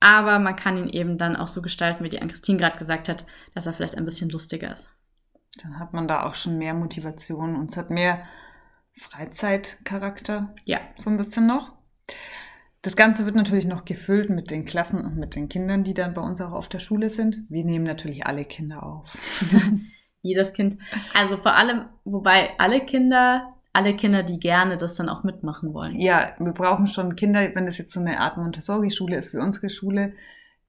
aber 0.00 0.38
man 0.38 0.56
kann 0.56 0.76
ihn 0.76 0.90
eben 0.90 1.16
dann 1.16 1.34
auch 1.34 1.48
so 1.48 1.62
gestalten, 1.62 2.04
wie 2.04 2.10
die 2.10 2.20
Ann-Christine 2.20 2.58
gerade 2.58 2.78
gesagt 2.78 3.08
hat, 3.08 3.24
dass 3.54 3.66
er 3.66 3.72
vielleicht 3.72 3.96
ein 3.96 4.04
bisschen 4.04 4.28
lustiger 4.28 4.72
ist. 4.72 4.90
Dann 5.62 5.78
hat 5.78 5.92
man 5.92 6.08
da 6.08 6.24
auch 6.24 6.34
schon 6.34 6.58
mehr 6.58 6.74
Motivation 6.74 7.56
und 7.56 7.70
es 7.70 7.76
hat 7.76 7.88
mehr 7.88 8.26
Freizeitcharakter. 8.98 10.54
Ja. 10.64 10.80
So 10.98 11.10
ein 11.10 11.16
bisschen 11.16 11.46
noch. 11.46 11.72
Das 12.84 12.96
Ganze 12.96 13.24
wird 13.24 13.34
natürlich 13.34 13.64
noch 13.64 13.86
gefüllt 13.86 14.28
mit 14.28 14.50
den 14.50 14.66
Klassen 14.66 15.06
und 15.06 15.16
mit 15.16 15.34
den 15.36 15.48
Kindern, 15.48 15.84
die 15.84 15.94
dann 15.94 16.12
bei 16.12 16.20
uns 16.20 16.42
auch 16.42 16.52
auf 16.52 16.68
der 16.68 16.80
Schule 16.80 17.08
sind. 17.08 17.38
Wir 17.48 17.64
nehmen 17.64 17.86
natürlich 17.86 18.26
alle 18.26 18.44
Kinder 18.44 18.82
auf. 18.82 19.16
Jedes 20.20 20.52
Kind. 20.52 20.76
Also 21.14 21.38
vor 21.38 21.54
allem, 21.54 21.86
wobei 22.04 22.50
alle 22.58 22.84
Kinder, 22.84 23.54
alle 23.72 23.96
Kinder, 23.96 24.22
die 24.22 24.38
gerne 24.38 24.76
das 24.76 24.96
dann 24.96 25.08
auch 25.08 25.24
mitmachen 25.24 25.72
wollen. 25.72 25.98
Ja, 25.98 26.34
wir 26.38 26.52
brauchen 26.52 26.86
schon 26.86 27.16
Kinder, 27.16 27.54
wenn 27.54 27.64
das 27.64 27.78
jetzt 27.78 27.94
so 27.94 28.00
eine 28.00 28.20
Art 28.20 28.36
Montessori-Schule 28.36 29.16
ist 29.16 29.32
wie 29.32 29.38
unsere 29.38 29.70
Schule, 29.70 30.12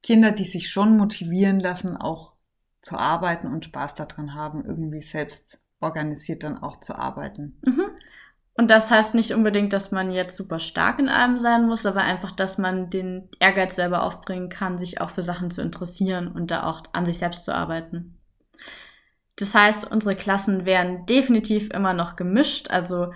Kinder, 0.02 0.32
die 0.32 0.44
sich 0.44 0.70
schon 0.70 0.96
motivieren 0.96 1.60
lassen, 1.60 1.98
auch 1.98 2.32
zu 2.80 2.96
arbeiten 2.96 3.48
und 3.48 3.66
Spaß 3.66 3.94
daran 3.94 4.32
haben, 4.32 4.64
irgendwie 4.64 5.02
selbst 5.02 5.60
organisiert 5.80 6.44
dann 6.44 6.62
auch 6.62 6.80
zu 6.80 6.94
arbeiten. 6.94 7.60
Mhm. 7.62 7.90
Und 8.56 8.70
das 8.70 8.90
heißt 8.90 9.14
nicht 9.14 9.34
unbedingt, 9.34 9.74
dass 9.74 9.90
man 9.90 10.10
jetzt 10.10 10.36
super 10.36 10.58
stark 10.58 10.98
in 10.98 11.10
allem 11.10 11.38
sein 11.38 11.66
muss, 11.66 11.84
aber 11.84 12.00
einfach, 12.00 12.32
dass 12.32 12.56
man 12.56 12.88
den 12.88 13.28
Ehrgeiz 13.38 13.76
selber 13.76 14.02
aufbringen 14.02 14.48
kann, 14.48 14.78
sich 14.78 15.00
auch 15.00 15.10
für 15.10 15.22
Sachen 15.22 15.50
zu 15.50 15.60
interessieren 15.60 16.28
und 16.28 16.50
da 16.50 16.64
auch 16.64 16.82
an 16.92 17.04
sich 17.04 17.18
selbst 17.18 17.44
zu 17.44 17.54
arbeiten. 17.54 18.18
Das 19.36 19.54
heißt, 19.54 19.90
unsere 19.90 20.16
Klassen 20.16 20.64
wären 20.64 21.04
definitiv 21.04 21.70
immer 21.70 21.92
noch 21.92 22.16
gemischt, 22.16 22.70
also 22.70 23.12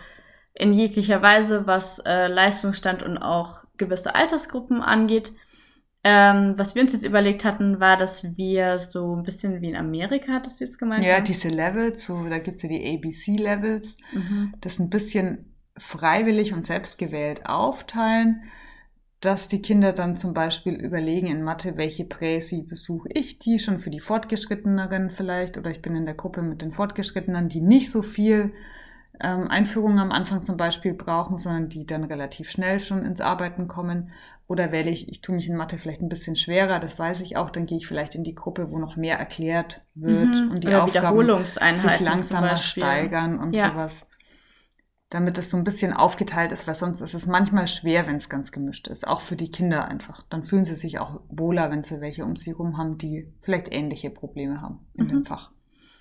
in 0.52 0.74
jeglicher 0.74 1.22
Weise, 1.22 1.66
was 1.66 2.00
äh, 2.00 2.26
Leistungsstand 2.26 3.02
und 3.02 3.16
auch 3.16 3.64
gewisse 3.78 4.14
Altersgruppen 4.14 4.82
angeht. 4.82 5.32
Ähm, 6.02 6.54
was 6.56 6.74
wir 6.74 6.82
uns 6.82 6.94
jetzt 6.94 7.04
überlegt 7.04 7.44
hatten, 7.44 7.78
war, 7.78 7.98
dass 7.98 8.36
wir 8.36 8.78
so 8.78 9.14
ein 9.14 9.22
bisschen 9.22 9.60
wie 9.60 9.68
in 9.68 9.76
Amerika, 9.76 10.32
hattest 10.32 10.60
du 10.60 10.64
jetzt 10.64 10.78
gemeint? 10.78 11.04
Ja, 11.04 11.20
diese 11.20 11.48
Levels, 11.48 12.06
so, 12.06 12.24
da 12.28 12.38
gibt 12.38 12.56
es 12.56 12.62
ja 12.62 12.68
die 12.70 12.96
ABC-Levels, 12.96 13.96
mhm. 14.12 14.54
das 14.62 14.78
ein 14.78 14.88
bisschen 14.88 15.54
freiwillig 15.76 16.54
und 16.54 16.64
selbstgewählt 16.64 17.44
aufteilen, 17.44 18.44
dass 19.20 19.48
die 19.48 19.60
Kinder 19.60 19.92
dann 19.92 20.16
zum 20.16 20.32
Beispiel 20.32 20.74
überlegen 20.74 21.26
in 21.26 21.42
Mathe, 21.42 21.76
welche 21.76 22.06
Präsi 22.06 22.62
besuche 22.62 23.10
ich, 23.12 23.38
die 23.38 23.58
schon 23.58 23.78
für 23.78 23.90
die 23.90 24.00
Fortgeschritteneren 24.00 25.10
vielleicht, 25.10 25.58
oder 25.58 25.70
ich 25.70 25.82
bin 25.82 25.94
in 25.94 26.06
der 26.06 26.14
Gruppe 26.14 26.40
mit 26.40 26.62
den 26.62 26.72
Fortgeschrittenen, 26.72 27.50
die 27.50 27.60
nicht 27.60 27.90
so 27.90 28.00
viel 28.00 28.52
ähm, 29.22 29.48
Einführungen 29.48 29.98
am 29.98 30.12
Anfang 30.12 30.42
zum 30.42 30.56
Beispiel 30.56 30.94
brauchen, 30.94 31.38
sondern 31.38 31.68
die 31.68 31.86
dann 31.86 32.04
relativ 32.04 32.50
schnell 32.50 32.80
schon 32.80 33.04
ins 33.04 33.20
Arbeiten 33.20 33.68
kommen. 33.68 34.10
Oder 34.46 34.72
wähle 34.72 34.90
ich, 34.90 35.08
ich 35.08 35.20
tue 35.20 35.34
mich 35.34 35.48
in 35.48 35.56
Mathe 35.56 35.78
vielleicht 35.78 36.02
ein 36.02 36.08
bisschen 36.08 36.34
schwerer, 36.34 36.80
das 36.80 36.98
weiß 36.98 37.20
ich 37.20 37.36
auch, 37.36 37.50
dann 37.50 37.66
gehe 37.66 37.78
ich 37.78 37.86
vielleicht 37.86 38.16
in 38.16 38.24
die 38.24 38.34
Gruppe, 38.34 38.70
wo 38.70 38.78
noch 38.78 38.96
mehr 38.96 39.16
erklärt 39.16 39.82
wird 39.94 40.26
mhm. 40.26 40.50
und 40.50 40.64
die 40.64 40.68
Oder 40.68 40.84
Aufgaben 40.84 41.16
sich 41.76 42.00
langsamer 42.00 42.56
steigern 42.56 43.38
und 43.38 43.54
ja. 43.54 43.70
sowas. 43.70 44.06
Damit 45.08 45.38
es 45.38 45.50
so 45.50 45.56
ein 45.56 45.64
bisschen 45.64 45.92
aufgeteilt 45.92 46.52
ist, 46.52 46.66
weil 46.66 46.74
sonst 46.74 47.00
ist 47.00 47.14
es 47.14 47.26
manchmal 47.26 47.66
schwer, 47.68 48.06
wenn 48.06 48.16
es 48.16 48.28
ganz 48.28 48.52
gemischt 48.52 48.88
ist. 48.88 49.06
Auch 49.06 49.20
für 49.20 49.36
die 49.36 49.50
Kinder 49.50 49.86
einfach. 49.88 50.24
Dann 50.30 50.44
fühlen 50.44 50.64
sie 50.64 50.76
sich 50.76 50.98
auch 50.98 51.20
wohler, 51.28 51.70
wenn 51.70 51.82
sie 51.82 52.00
welche 52.00 52.24
um 52.24 52.36
sie 52.36 52.52
rum 52.52 52.76
haben, 52.78 52.96
die 52.96 53.32
vielleicht 53.42 53.72
ähnliche 53.72 54.10
Probleme 54.10 54.60
haben 54.60 54.86
in 54.94 55.06
mhm. 55.06 55.10
dem 55.10 55.24
Fach. 55.24 55.50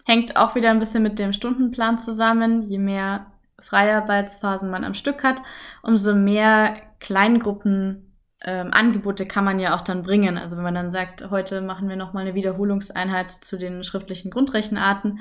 Hängt 0.09 0.37
auch 0.37 0.55
wieder 0.55 0.71
ein 0.71 0.79
bisschen 0.79 1.03
mit 1.03 1.19
dem 1.19 1.33
Stundenplan 1.33 1.99
zusammen. 1.99 2.63
Je 2.63 2.79
mehr 2.79 3.27
Freiarbeitsphasen 3.59 4.67
man 4.67 4.83
am 4.83 4.95
Stück 4.95 5.21
hat, 5.21 5.39
umso 5.83 6.15
mehr 6.15 6.77
Kleingruppen 6.99 8.15
ähm, 8.43 8.73
Angebote 8.73 9.27
kann 9.27 9.43
man 9.43 9.59
ja 9.59 9.75
auch 9.75 9.81
dann 9.81 10.01
bringen. 10.01 10.39
Also 10.39 10.57
wenn 10.57 10.63
man 10.63 10.73
dann 10.73 10.89
sagt, 10.89 11.29
heute 11.29 11.61
machen 11.61 11.89
wir 11.89 11.95
nochmal 11.95 12.25
eine 12.25 12.33
Wiederholungseinheit 12.33 13.29
zu 13.29 13.59
den 13.59 13.83
schriftlichen 13.83 14.31
Grundrechenarten, 14.31 15.19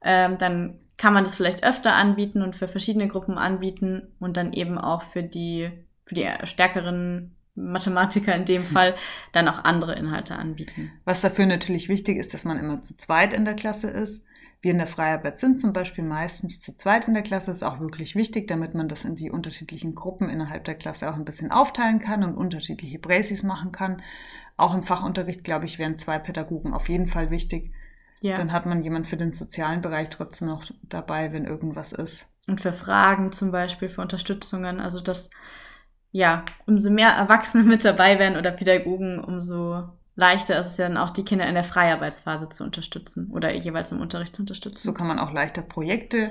ähm, 0.00 0.38
dann 0.38 0.78
kann 0.96 1.12
man 1.12 1.24
das 1.24 1.34
vielleicht 1.34 1.62
öfter 1.62 1.92
anbieten 1.92 2.40
und 2.40 2.56
für 2.56 2.66
verschiedene 2.66 3.08
Gruppen 3.08 3.36
anbieten 3.36 4.08
und 4.20 4.38
dann 4.38 4.54
eben 4.54 4.78
auch 4.78 5.02
für 5.02 5.22
die, 5.22 5.70
für 6.06 6.14
die 6.14 6.26
stärkeren 6.44 7.36
Mathematiker 7.54 8.34
in 8.34 8.46
dem 8.46 8.64
Fall 8.64 8.94
dann 9.32 9.48
auch 9.48 9.64
andere 9.64 9.96
Inhalte 9.96 10.36
anbieten. 10.36 10.92
Was 11.04 11.20
dafür 11.20 11.44
natürlich 11.44 11.90
wichtig 11.90 12.16
ist, 12.16 12.32
dass 12.32 12.46
man 12.46 12.58
immer 12.58 12.80
zu 12.80 12.96
zweit 12.96 13.34
in 13.34 13.44
der 13.44 13.54
Klasse 13.54 13.90
ist. 13.90 14.24
Wir 14.62 14.72
in 14.72 14.78
der 14.78 14.86
Freiarbeit 14.86 15.38
sind 15.38 15.60
zum 15.60 15.72
Beispiel 15.72 16.04
meistens 16.04 16.60
zu 16.60 16.76
zweit 16.76 17.08
in 17.08 17.14
der 17.14 17.22
Klasse. 17.22 17.50
Ist 17.50 17.64
auch 17.64 17.80
wirklich 17.80 18.14
wichtig, 18.14 18.46
damit 18.46 18.74
man 18.74 18.88
das 18.88 19.06
in 19.06 19.14
die 19.16 19.30
unterschiedlichen 19.30 19.94
Gruppen 19.94 20.28
innerhalb 20.28 20.64
der 20.64 20.74
Klasse 20.74 21.10
auch 21.10 21.16
ein 21.16 21.24
bisschen 21.24 21.50
aufteilen 21.50 21.98
kann 21.98 22.22
und 22.22 22.34
unterschiedliche 22.34 22.98
Präsis 22.98 23.42
machen 23.42 23.72
kann. 23.72 24.02
Auch 24.58 24.74
im 24.74 24.82
Fachunterricht, 24.82 25.44
glaube 25.44 25.64
ich, 25.64 25.78
wären 25.78 25.96
zwei 25.96 26.18
Pädagogen 26.18 26.74
auf 26.74 26.90
jeden 26.90 27.06
Fall 27.06 27.30
wichtig. 27.30 27.72
Ja. 28.20 28.36
Dann 28.36 28.52
hat 28.52 28.66
man 28.66 28.82
jemand 28.82 29.06
für 29.06 29.16
den 29.16 29.32
sozialen 29.32 29.80
Bereich 29.80 30.10
trotzdem 30.10 30.48
noch 30.48 30.64
dabei, 30.82 31.32
wenn 31.32 31.46
irgendwas 31.46 31.92
ist. 31.92 32.26
Und 32.46 32.60
für 32.60 32.74
Fragen 32.74 33.32
zum 33.32 33.52
Beispiel, 33.52 33.88
für 33.88 34.02
Unterstützungen. 34.02 34.78
Also 34.78 35.00
das, 35.00 35.30
ja, 36.10 36.44
umso 36.66 36.90
mehr 36.90 37.08
Erwachsene 37.08 37.64
mit 37.68 37.82
dabei 37.82 38.18
werden 38.18 38.36
oder 38.36 38.50
Pädagogen, 38.50 39.24
umso 39.24 39.88
leichter 40.20 40.60
ist 40.60 40.66
es 40.66 40.76
ja 40.76 40.86
dann 40.86 40.98
auch, 40.98 41.10
die 41.10 41.24
Kinder 41.24 41.48
in 41.48 41.54
der 41.54 41.64
Freiarbeitsphase 41.64 42.48
zu 42.50 42.62
unterstützen 42.62 43.30
oder 43.32 43.52
jeweils 43.52 43.90
im 43.90 44.00
Unterricht 44.00 44.36
zu 44.36 44.42
unterstützen. 44.42 44.78
So 44.78 44.92
kann 44.92 45.08
man 45.08 45.18
auch 45.18 45.32
leichter 45.32 45.62
Projekte 45.62 46.30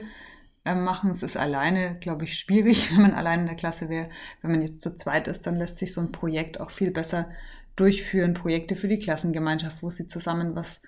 äh, 0.63 0.75
machen. 0.75 1.09
Es 1.09 1.23
ist 1.23 1.35
alleine, 1.35 1.97
glaube 1.99 2.23
ich, 2.23 2.37
schwierig, 2.37 2.91
wenn 2.95 3.01
man 3.01 3.13
alleine 3.13 3.41
in 3.41 3.47
der 3.47 3.57
Klasse 3.57 3.89
wäre. 3.89 4.09
Wenn 4.41 4.51
man 4.51 4.61
jetzt 4.61 4.81
zu 4.81 4.95
zweit 4.95 5.27
ist, 5.27 5.45
dann 5.47 5.57
lässt 5.57 5.77
sich 5.77 5.93
so 5.93 5.99
ein 5.99 6.11
Projekt 6.11 6.61
auch 6.61 6.69
viel 6.69 6.91
besser 6.91 7.29
durchführen. 7.75 8.35
Projekte 8.35 8.75
für 8.75 8.87
die 8.87 8.99
Klassengemeinschaft, 8.99 9.81
wo 9.81 9.89
sie 9.89 10.07
zusammen 10.07 10.55
was 10.55 10.81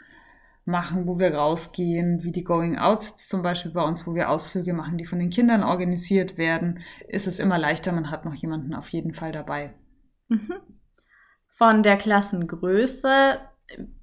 machen, 0.63 1.07
wo 1.07 1.17
wir 1.17 1.33
rausgehen, 1.33 2.23
wie 2.23 2.31
die 2.31 2.43
Going 2.43 2.77
Outs 2.77 3.27
zum 3.27 3.41
Beispiel 3.41 3.71
bei 3.71 3.83
uns, 3.83 4.05
wo 4.05 4.13
wir 4.13 4.29
Ausflüge 4.29 4.73
machen, 4.73 4.99
die 4.99 5.07
von 5.07 5.17
den 5.17 5.31
Kindern 5.31 5.63
organisiert 5.63 6.37
werden, 6.37 6.81
ist 7.07 7.25
es 7.25 7.39
immer 7.39 7.57
leichter, 7.57 7.91
man 7.91 8.11
hat 8.11 8.25
noch 8.25 8.35
jemanden 8.35 8.75
auf 8.75 8.89
jeden 8.89 9.15
Fall 9.15 9.31
dabei. 9.31 9.73
Mhm. 10.27 10.53
Von 11.61 11.83
der 11.83 11.95
Klassengröße, 11.95 13.37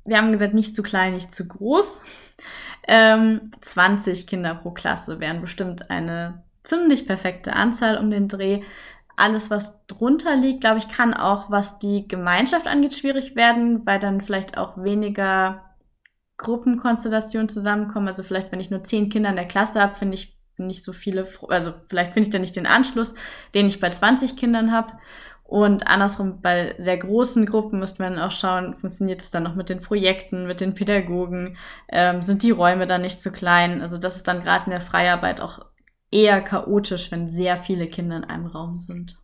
wir 0.04 0.16
haben 0.16 0.30
gesagt, 0.30 0.54
nicht 0.54 0.76
zu 0.76 0.84
klein, 0.84 1.14
nicht 1.14 1.34
zu 1.34 1.48
groß. 1.48 2.04
Ähm, 2.86 3.50
20 3.60 4.28
Kinder 4.28 4.54
pro 4.54 4.70
Klasse 4.70 5.18
wären 5.18 5.40
bestimmt 5.40 5.90
eine 5.90 6.44
ziemlich 6.62 7.04
perfekte 7.04 7.54
Anzahl 7.54 7.98
um 7.98 8.12
den 8.12 8.28
Dreh. 8.28 8.62
Alles, 9.16 9.50
was 9.50 9.84
drunter 9.88 10.36
liegt, 10.36 10.60
glaube 10.60 10.78
ich, 10.78 10.88
kann 10.88 11.14
auch, 11.14 11.50
was 11.50 11.80
die 11.80 12.06
Gemeinschaft 12.06 12.68
angeht, 12.68 12.94
schwierig 12.94 13.34
werden, 13.34 13.84
weil 13.84 13.98
dann 13.98 14.20
vielleicht 14.20 14.56
auch 14.56 14.80
weniger 14.80 15.74
Gruppenkonstellationen 16.36 17.48
zusammenkommen. 17.48 18.06
Also 18.06 18.22
vielleicht, 18.22 18.52
wenn 18.52 18.60
ich 18.60 18.70
nur 18.70 18.84
zehn 18.84 19.10
Kinder 19.10 19.30
in 19.30 19.36
der 19.36 19.48
Klasse 19.48 19.82
habe, 19.82 19.96
finde 19.96 20.14
ich 20.14 20.38
nicht 20.58 20.84
so 20.84 20.92
viele, 20.92 21.26
also 21.48 21.74
vielleicht 21.88 22.12
finde 22.12 22.28
ich 22.28 22.32
dann 22.32 22.40
nicht 22.40 22.54
den 22.54 22.66
Anschluss, 22.66 23.14
den 23.54 23.66
ich 23.66 23.80
bei 23.80 23.90
20 23.90 24.36
Kindern 24.36 24.70
habe. 24.70 24.92
Und 25.48 25.86
andersrum, 25.86 26.42
bei 26.42 26.74
sehr 26.76 26.98
großen 26.98 27.46
Gruppen 27.46 27.78
müsste 27.78 28.02
man 28.02 28.18
auch 28.18 28.30
schauen, 28.30 28.76
funktioniert 28.76 29.22
es 29.22 29.30
dann 29.30 29.44
noch 29.44 29.54
mit 29.54 29.70
den 29.70 29.80
Projekten, 29.80 30.46
mit 30.46 30.60
den 30.60 30.74
Pädagogen, 30.74 31.56
ähm, 31.88 32.20
sind 32.20 32.42
die 32.42 32.50
Räume 32.50 32.86
dann 32.86 33.00
nicht 33.00 33.22
zu 33.22 33.32
klein? 33.32 33.80
Also 33.80 33.96
das 33.96 34.16
ist 34.16 34.28
dann 34.28 34.42
gerade 34.42 34.66
in 34.66 34.72
der 34.72 34.82
Freiarbeit 34.82 35.40
auch 35.40 35.64
eher 36.10 36.42
chaotisch, 36.42 37.10
wenn 37.10 37.30
sehr 37.30 37.56
viele 37.56 37.88
Kinder 37.88 38.18
in 38.18 38.24
einem 38.24 38.44
Raum 38.44 38.76
sind. 38.76 39.16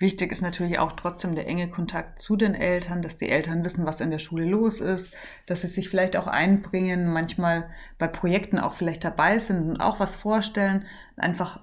Wichtig 0.00 0.32
ist 0.32 0.42
natürlich 0.42 0.80
auch 0.80 0.90
trotzdem 0.94 1.36
der 1.36 1.46
enge 1.46 1.70
Kontakt 1.70 2.20
zu 2.20 2.34
den 2.34 2.56
Eltern, 2.56 3.00
dass 3.00 3.16
die 3.16 3.28
Eltern 3.28 3.64
wissen, 3.64 3.86
was 3.86 4.00
in 4.00 4.10
der 4.10 4.18
Schule 4.18 4.46
los 4.46 4.80
ist, 4.80 5.14
dass 5.46 5.60
sie 5.60 5.68
sich 5.68 5.88
vielleicht 5.88 6.16
auch 6.16 6.26
einbringen, 6.26 7.12
manchmal 7.12 7.70
bei 7.96 8.08
Projekten 8.08 8.58
auch 8.58 8.74
vielleicht 8.74 9.04
dabei 9.04 9.38
sind 9.38 9.70
und 9.70 9.80
auch 9.80 10.00
was 10.00 10.16
vorstellen, 10.16 10.84
einfach 11.16 11.60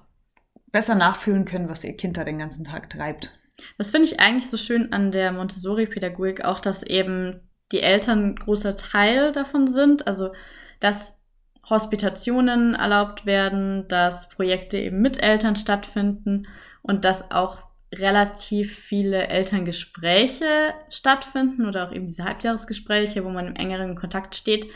besser 0.72 0.94
nachfühlen 0.94 1.44
können, 1.44 1.68
was 1.68 1.84
ihr 1.84 1.94
Kind 1.94 2.16
da 2.16 2.24
den 2.24 2.38
ganzen 2.38 2.64
Tag 2.64 2.88
treibt. 2.88 3.38
Das 3.78 3.90
finde 3.90 4.08
ich 4.08 4.20
eigentlich 4.20 4.50
so 4.50 4.56
schön 4.56 4.92
an 4.92 5.10
der 5.10 5.32
Montessori-Pädagogik, 5.32 6.44
auch 6.44 6.60
dass 6.60 6.82
eben 6.82 7.40
die 7.70 7.80
Eltern 7.80 8.30
ein 8.30 8.36
großer 8.36 8.76
Teil 8.76 9.32
davon 9.32 9.66
sind, 9.66 10.06
also 10.06 10.32
dass 10.80 11.20
Hospitationen 11.68 12.74
erlaubt 12.74 13.24
werden, 13.24 13.86
dass 13.88 14.28
Projekte 14.28 14.78
eben 14.78 15.00
mit 15.00 15.22
Eltern 15.22 15.56
stattfinden 15.56 16.46
und 16.82 17.04
dass 17.04 17.30
auch 17.30 17.58
relativ 17.94 18.78
viele 18.78 19.28
Elterngespräche 19.28 20.74
stattfinden 20.88 21.66
oder 21.66 21.86
auch 21.86 21.92
eben 21.92 22.06
diese 22.06 22.24
Halbjahresgespräche, 22.24 23.24
wo 23.24 23.28
man 23.28 23.48
im 23.48 23.56
engeren 23.56 23.96
Kontakt 23.96 24.34
steht, 24.34 24.66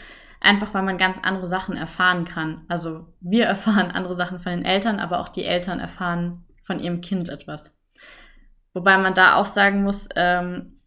einfach 0.40 0.74
weil 0.74 0.82
man 0.82 0.98
ganz 0.98 1.18
andere 1.22 1.46
Sachen 1.46 1.76
erfahren 1.76 2.24
kann. 2.24 2.64
Also 2.68 3.06
wir 3.20 3.44
erfahren 3.46 3.90
andere 3.90 4.14
Sachen 4.14 4.38
von 4.38 4.52
den 4.52 4.64
Eltern, 4.64 5.00
aber 5.00 5.20
auch 5.20 5.28
die 5.28 5.44
Eltern 5.44 5.80
erfahren 5.80 6.44
von 6.62 6.78
ihrem 6.78 7.00
Kind 7.00 7.28
etwas. 7.28 7.75
Wobei 8.76 8.98
man 8.98 9.14
da 9.14 9.36
auch 9.36 9.46
sagen 9.46 9.84
muss, 9.84 10.06
ähm, 10.16 10.80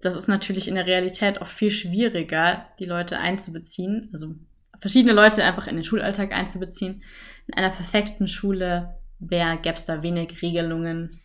das 0.00 0.14
ist 0.14 0.28
natürlich 0.28 0.68
in 0.68 0.76
der 0.76 0.86
Realität 0.86 1.42
auch 1.42 1.48
viel 1.48 1.72
schwieriger, 1.72 2.68
die 2.78 2.84
Leute 2.84 3.18
einzubeziehen, 3.18 4.08
also 4.12 4.36
verschiedene 4.78 5.14
Leute 5.14 5.42
einfach 5.42 5.66
in 5.66 5.74
den 5.74 5.84
Schulalltag 5.84 6.30
einzubeziehen. 6.30 7.02
In 7.48 7.54
einer 7.54 7.70
perfekten 7.70 8.28
Schule 8.28 8.94
gäbe 9.18 9.58
es 9.64 9.84
da 9.84 10.04
wenig 10.04 10.42
Regelungen, 10.42 11.18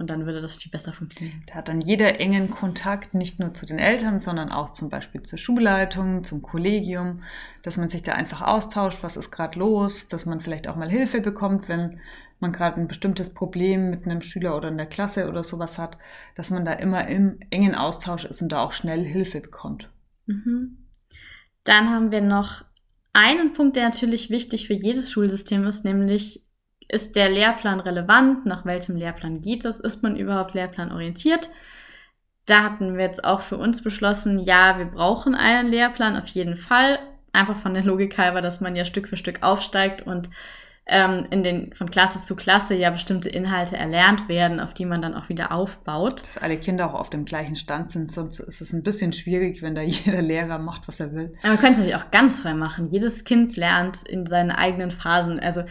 und 0.00 0.08
dann 0.08 0.24
würde 0.24 0.40
das 0.40 0.56
viel 0.56 0.70
besser 0.70 0.92
funktionieren. 0.92 1.42
Da 1.46 1.56
hat 1.56 1.68
dann 1.68 1.82
jeder 1.82 2.18
engen 2.18 2.50
Kontakt, 2.50 3.12
nicht 3.12 3.38
nur 3.38 3.52
zu 3.52 3.66
den 3.66 3.78
Eltern, 3.78 4.18
sondern 4.18 4.50
auch 4.50 4.70
zum 4.70 4.88
Beispiel 4.88 5.22
zur 5.22 5.38
Schulleitung, 5.38 6.24
zum 6.24 6.40
Kollegium, 6.40 7.22
dass 7.62 7.76
man 7.76 7.90
sich 7.90 8.02
da 8.02 8.12
einfach 8.12 8.40
austauscht, 8.40 9.02
was 9.02 9.18
ist 9.18 9.30
gerade 9.30 9.58
los, 9.58 10.08
dass 10.08 10.24
man 10.24 10.40
vielleicht 10.40 10.68
auch 10.68 10.76
mal 10.76 10.88
Hilfe 10.88 11.20
bekommt, 11.20 11.68
wenn 11.68 12.00
man 12.40 12.52
gerade 12.52 12.80
ein 12.80 12.88
bestimmtes 12.88 13.34
Problem 13.34 13.90
mit 13.90 14.06
einem 14.06 14.22
Schüler 14.22 14.56
oder 14.56 14.68
in 14.68 14.78
der 14.78 14.86
Klasse 14.86 15.28
oder 15.28 15.44
sowas 15.44 15.78
hat, 15.78 15.98
dass 16.34 16.48
man 16.48 16.64
da 16.64 16.72
immer 16.72 17.06
im 17.06 17.38
engen 17.50 17.74
Austausch 17.74 18.24
ist 18.24 18.40
und 18.40 18.50
da 18.50 18.62
auch 18.62 18.72
schnell 18.72 19.04
Hilfe 19.04 19.40
bekommt. 19.40 19.90
Mhm. 20.24 20.78
Dann 21.64 21.90
haben 21.90 22.10
wir 22.10 22.22
noch 22.22 22.64
einen 23.12 23.52
Punkt, 23.52 23.76
der 23.76 23.84
natürlich 23.84 24.30
wichtig 24.30 24.66
für 24.66 24.74
jedes 24.74 25.10
Schulsystem 25.10 25.66
ist, 25.66 25.84
nämlich 25.84 26.42
ist 26.90 27.16
der 27.16 27.28
Lehrplan 27.28 27.80
relevant? 27.80 28.46
Nach 28.46 28.64
welchem 28.64 28.96
Lehrplan 28.96 29.40
geht 29.40 29.64
es? 29.64 29.80
Ist 29.80 30.02
man 30.02 30.16
überhaupt 30.16 30.54
lehrplanorientiert? 30.54 31.48
Da 32.46 32.64
hatten 32.64 32.96
wir 32.96 33.04
jetzt 33.04 33.24
auch 33.24 33.42
für 33.42 33.56
uns 33.56 33.82
beschlossen, 33.82 34.38
ja, 34.38 34.78
wir 34.78 34.86
brauchen 34.86 35.34
einen 35.34 35.70
Lehrplan 35.70 36.16
auf 36.16 36.26
jeden 36.26 36.56
Fall. 36.56 36.98
Einfach 37.32 37.56
von 37.58 37.74
der 37.74 37.84
Logik 37.84 38.18
halber, 38.18 38.42
dass 38.42 38.60
man 38.60 38.74
ja 38.74 38.84
Stück 38.84 39.08
für 39.08 39.16
Stück 39.16 39.42
aufsteigt 39.42 40.04
und 40.04 40.30
ähm, 40.86 41.28
in 41.30 41.44
den, 41.44 41.72
von 41.72 41.88
Klasse 41.88 42.24
zu 42.24 42.34
Klasse 42.34 42.74
ja 42.74 42.90
bestimmte 42.90 43.28
Inhalte 43.28 43.76
erlernt 43.76 44.28
werden, 44.28 44.58
auf 44.58 44.74
die 44.74 44.84
man 44.84 45.00
dann 45.00 45.14
auch 45.14 45.28
wieder 45.28 45.52
aufbaut. 45.52 46.22
Dass 46.22 46.42
alle 46.42 46.58
Kinder 46.58 46.90
auch 46.90 46.98
auf 46.98 47.10
dem 47.10 47.24
gleichen 47.24 47.54
Stand 47.54 47.92
sind, 47.92 48.10
sonst 48.10 48.40
ist 48.40 48.60
es 48.60 48.72
ein 48.72 48.82
bisschen 48.82 49.12
schwierig, 49.12 49.62
wenn 49.62 49.76
da 49.76 49.82
jeder 49.82 50.22
Lehrer 50.22 50.58
macht, 50.58 50.88
was 50.88 50.98
er 50.98 51.12
will. 51.12 51.32
Aber 51.42 51.52
man 51.52 51.58
könnte 51.58 51.72
es 51.72 51.78
natürlich 51.78 51.96
auch 51.96 52.10
ganz 52.10 52.40
frei 52.40 52.54
machen. 52.54 52.88
Jedes 52.88 53.22
Kind 53.22 53.56
lernt 53.56 54.02
in 54.02 54.26
seinen 54.26 54.50
eigenen 54.50 54.90
Phasen. 54.90 55.38
Also 55.38 55.62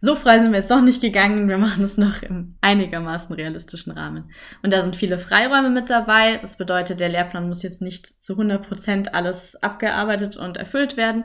so 0.00 0.14
frei 0.14 0.38
sind 0.38 0.52
wir 0.52 0.58
jetzt 0.58 0.70
doch 0.70 0.80
nicht 0.80 1.02
gegangen. 1.02 1.48
Wir 1.48 1.58
machen 1.58 1.84
es 1.84 1.98
noch 1.98 2.22
im 2.22 2.56
einigermaßen 2.62 3.34
realistischen 3.34 3.92
Rahmen. 3.92 4.30
Und 4.62 4.72
da 4.72 4.82
sind 4.82 4.96
viele 4.96 5.18
Freiräume 5.18 5.68
mit 5.68 5.90
dabei. 5.90 6.38
Das 6.38 6.56
bedeutet, 6.56 7.00
der 7.00 7.10
Lehrplan 7.10 7.48
muss 7.48 7.62
jetzt 7.62 7.82
nicht 7.82 8.06
zu 8.06 8.32
100 8.32 8.66
Prozent 8.66 9.14
alles 9.14 9.62
abgearbeitet 9.62 10.38
und 10.38 10.56
erfüllt 10.56 10.96
werden, 10.96 11.24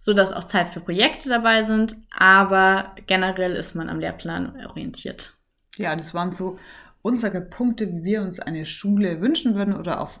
so 0.00 0.12
dass 0.14 0.32
auch 0.32 0.44
Zeit 0.44 0.68
für 0.68 0.80
Projekte 0.80 1.28
dabei 1.28 1.64
sind. 1.64 1.96
Aber 2.16 2.94
generell 3.06 3.52
ist 3.52 3.74
man 3.74 3.88
am 3.88 3.98
Lehrplan 3.98 4.66
orientiert. 4.66 5.34
Ja, 5.76 5.96
das 5.96 6.14
waren 6.14 6.32
so 6.32 6.58
unsere 7.02 7.40
Punkte, 7.40 7.90
wie 7.90 8.04
wir 8.04 8.22
uns 8.22 8.38
eine 8.38 8.66
Schule 8.66 9.20
wünschen 9.20 9.56
würden 9.56 9.76
oder 9.76 10.00
auf 10.00 10.20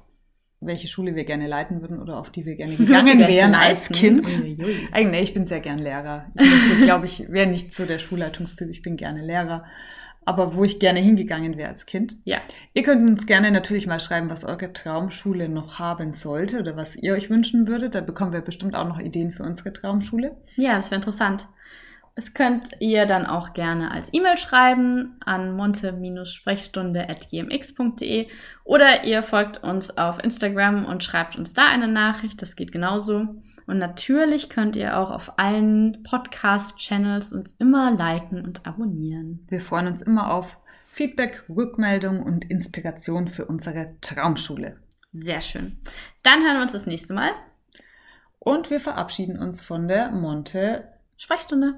welche 0.62 0.88
Schule 0.88 1.14
wir 1.14 1.24
gerne 1.24 1.46
leiten 1.46 1.80
würden 1.80 2.00
oder 2.00 2.18
auf 2.18 2.30
die 2.30 2.46
wir 2.46 2.56
gerne 2.56 2.74
gegangen 2.76 3.18
wären 3.20 3.54
als 3.54 3.88
Kind. 3.88 4.28
Eigentlich, 4.92 5.22
ich 5.22 5.34
bin 5.34 5.46
sehr 5.46 5.60
gern 5.60 5.78
Lehrer. 5.78 6.26
Ich 6.34 6.84
glaube, 6.84 7.06
ich 7.06 7.30
wäre 7.30 7.46
nicht 7.46 7.74
so 7.74 7.84
der 7.84 7.98
Schulleitungstyp, 7.98 8.70
ich 8.70 8.82
bin 8.82 8.96
gerne 8.96 9.24
Lehrer. 9.24 9.64
Aber 10.24 10.54
wo 10.54 10.62
ich 10.62 10.78
gerne 10.78 11.00
hingegangen 11.00 11.56
wäre 11.56 11.70
als 11.70 11.84
Kind. 11.84 12.16
Ja. 12.24 12.38
Ihr 12.74 12.84
könnt 12.84 13.02
uns 13.02 13.26
gerne 13.26 13.50
natürlich 13.50 13.88
mal 13.88 13.98
schreiben, 13.98 14.30
was 14.30 14.44
eure 14.44 14.72
Traumschule 14.72 15.48
noch 15.48 15.80
haben 15.80 16.14
sollte 16.14 16.60
oder 16.60 16.76
was 16.76 16.94
ihr 16.94 17.14
euch 17.14 17.28
wünschen 17.28 17.66
würdet. 17.66 17.96
Da 17.96 18.00
bekommen 18.02 18.32
wir 18.32 18.40
bestimmt 18.40 18.76
auch 18.76 18.86
noch 18.86 19.00
Ideen 19.00 19.32
für 19.32 19.42
unsere 19.42 19.72
Traumschule. 19.72 20.36
Ja, 20.54 20.76
das 20.76 20.92
wäre 20.92 21.00
interessant. 21.00 21.48
Es 22.14 22.34
könnt 22.34 22.72
ihr 22.80 23.06
dann 23.06 23.24
auch 23.24 23.54
gerne 23.54 23.90
als 23.90 24.12
E-Mail 24.12 24.36
schreiben 24.36 25.16
an 25.24 25.56
monte-sprechstunde.gmx.de 25.56 28.28
oder 28.64 29.04
ihr 29.04 29.22
folgt 29.22 29.62
uns 29.62 29.96
auf 29.96 30.22
Instagram 30.22 30.84
und 30.84 31.02
schreibt 31.02 31.36
uns 31.36 31.54
da 31.54 31.68
eine 31.68 31.88
Nachricht. 31.88 32.42
Das 32.42 32.54
geht 32.54 32.70
genauso. 32.70 33.36
Und 33.66 33.78
natürlich 33.78 34.50
könnt 34.50 34.76
ihr 34.76 34.98
auch 34.98 35.10
auf 35.10 35.38
allen 35.38 36.02
Podcast-Channels 36.02 37.32
uns 37.32 37.52
immer 37.52 37.90
liken 37.90 38.44
und 38.44 38.66
abonnieren. 38.66 39.46
Wir 39.48 39.62
freuen 39.62 39.86
uns 39.86 40.02
immer 40.02 40.34
auf 40.34 40.58
Feedback, 40.88 41.44
Rückmeldung 41.48 42.22
und 42.22 42.44
Inspiration 42.50 43.28
für 43.28 43.46
unsere 43.46 43.96
Traumschule. 44.02 44.76
Sehr 45.12 45.40
schön. 45.40 45.78
Dann 46.22 46.44
hören 46.44 46.56
wir 46.56 46.62
uns 46.62 46.72
das 46.72 46.86
nächste 46.86 47.14
Mal. 47.14 47.30
Und 48.38 48.68
wir 48.68 48.80
verabschieden 48.80 49.38
uns 49.38 49.62
von 49.62 49.88
der 49.88 50.10
Monte 50.10 50.92
Sprechstunde. 51.16 51.74